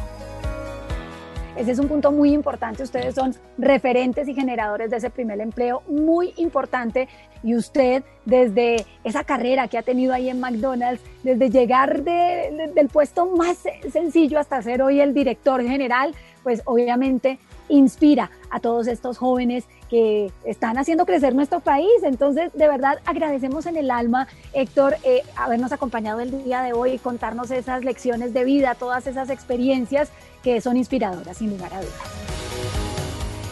Ese 1.60 1.72
es 1.72 1.80
un 1.80 1.90
punto 1.90 2.14
muy 2.14 2.32
importante. 2.32 2.84
Ustedes 2.84 3.16
son 3.16 3.36
referentes 3.58 4.30
y 4.30 4.34
generadores 4.34 4.92
de 4.92 4.98
ese 4.98 5.10
primer 5.10 5.42
empleo 5.42 5.84
muy 5.90 6.34
importante. 6.38 7.10
Y 7.44 7.54
usted, 7.54 8.02
desde 8.24 8.86
esa 9.04 9.26
carrera 9.26 9.68
que 9.68 9.78
ha 9.78 9.82
tenido 9.82 10.14
ahí 10.14 10.30
en 10.30 10.40
McDonald's, 10.40 11.02
desde 11.22 11.50
llegar 11.50 12.04
del 12.04 12.88
puesto 12.88 13.26
más 13.26 13.58
sencillo 13.92 14.40
hasta 14.40 14.62
ser 14.62 14.82
hoy 14.82 15.02
el 15.02 15.14
director 15.14 15.62
general, 15.62 16.16
pues 16.44 16.62
obviamente 16.66 17.40
inspira 17.70 18.32
a 18.50 18.60
todos 18.60 18.88
estos 18.88 19.18
jóvenes 19.18 19.66
que 19.90 20.32
están 20.44 20.78
haciendo 20.78 21.06
crecer 21.06 21.36
nuestro 21.36 21.60
país. 21.60 21.90
Entonces, 22.04 22.52
de 22.54 22.68
verdad, 22.68 23.00
agradecemos 23.06 23.66
en 23.66 23.78
el 23.78 23.92
alma, 23.92 24.28
Héctor, 24.54 24.96
eh, 25.04 25.24
habernos 25.36 25.72
acompañado 25.72 26.20
el 26.20 26.44
día 26.44 26.62
de 26.62 26.74
hoy 26.74 26.92
y 26.94 27.00
contarnos 27.00 27.52
esas 27.52 27.84
lecciones 27.84 28.34
de 28.34 28.44
vida, 28.44 28.76
todas 28.76 29.08
esas 29.08 29.30
experiencias 29.30 30.10
que 30.44 30.62
son 30.62 30.78
inspiradoras, 30.78 31.38
sin 31.38 31.50
lugar 31.50 31.74
a 31.74 31.82
dudas. 31.82 32.30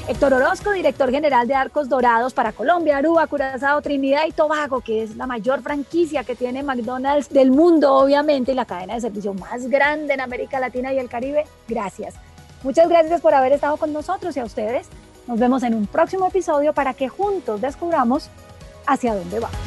Héctor 0.08 0.36
Orozco, 0.36 0.72
director 0.72 1.12
general 1.12 1.50
de 1.50 1.54
Arcos 1.54 1.90
Dorados 1.90 2.34
para 2.34 2.54
Colombia, 2.54 2.96
Aruba, 2.96 3.28
Curazao, 3.28 3.82
Trinidad 3.82 4.22
y 4.26 4.32
Tobago, 4.32 4.80
que 4.80 5.04
es 5.04 5.18
la 5.18 5.28
mayor 5.28 5.62
franquicia 5.62 6.24
que 6.24 6.34
tiene 6.34 6.64
McDonald's 6.64 7.28
del 7.28 7.52
mundo, 7.52 7.94
obviamente, 7.94 8.54
y 8.54 8.56
la 8.56 8.64
cadena 8.64 8.94
de 8.94 9.02
servicio 9.02 9.34
más 9.34 9.68
grande 9.68 10.14
en 10.14 10.22
América 10.22 10.62
Latina 10.62 10.94
y 10.94 11.00
el 11.00 11.10
Caribe. 11.10 11.44
Gracias. 11.68 12.16
Muchas 12.64 12.90
gracias 12.90 13.22
por 13.22 13.34
haber 13.34 13.54
estado 13.54 13.78
con 13.78 13.94
nosotros 13.94 14.36
y 14.36 14.40
a 14.40 14.46
ustedes. 14.46 14.88
Nos 15.28 15.40
vemos 15.40 15.64
en 15.64 15.76
un 15.76 15.88
próximo 15.88 16.28
episodio 16.28 16.74
para 16.74 16.94
que 16.94 17.10
juntos 17.10 17.62
descubramos 17.62 18.30
hacia 18.86 19.14
dónde 19.14 19.40
vamos. 19.40 19.67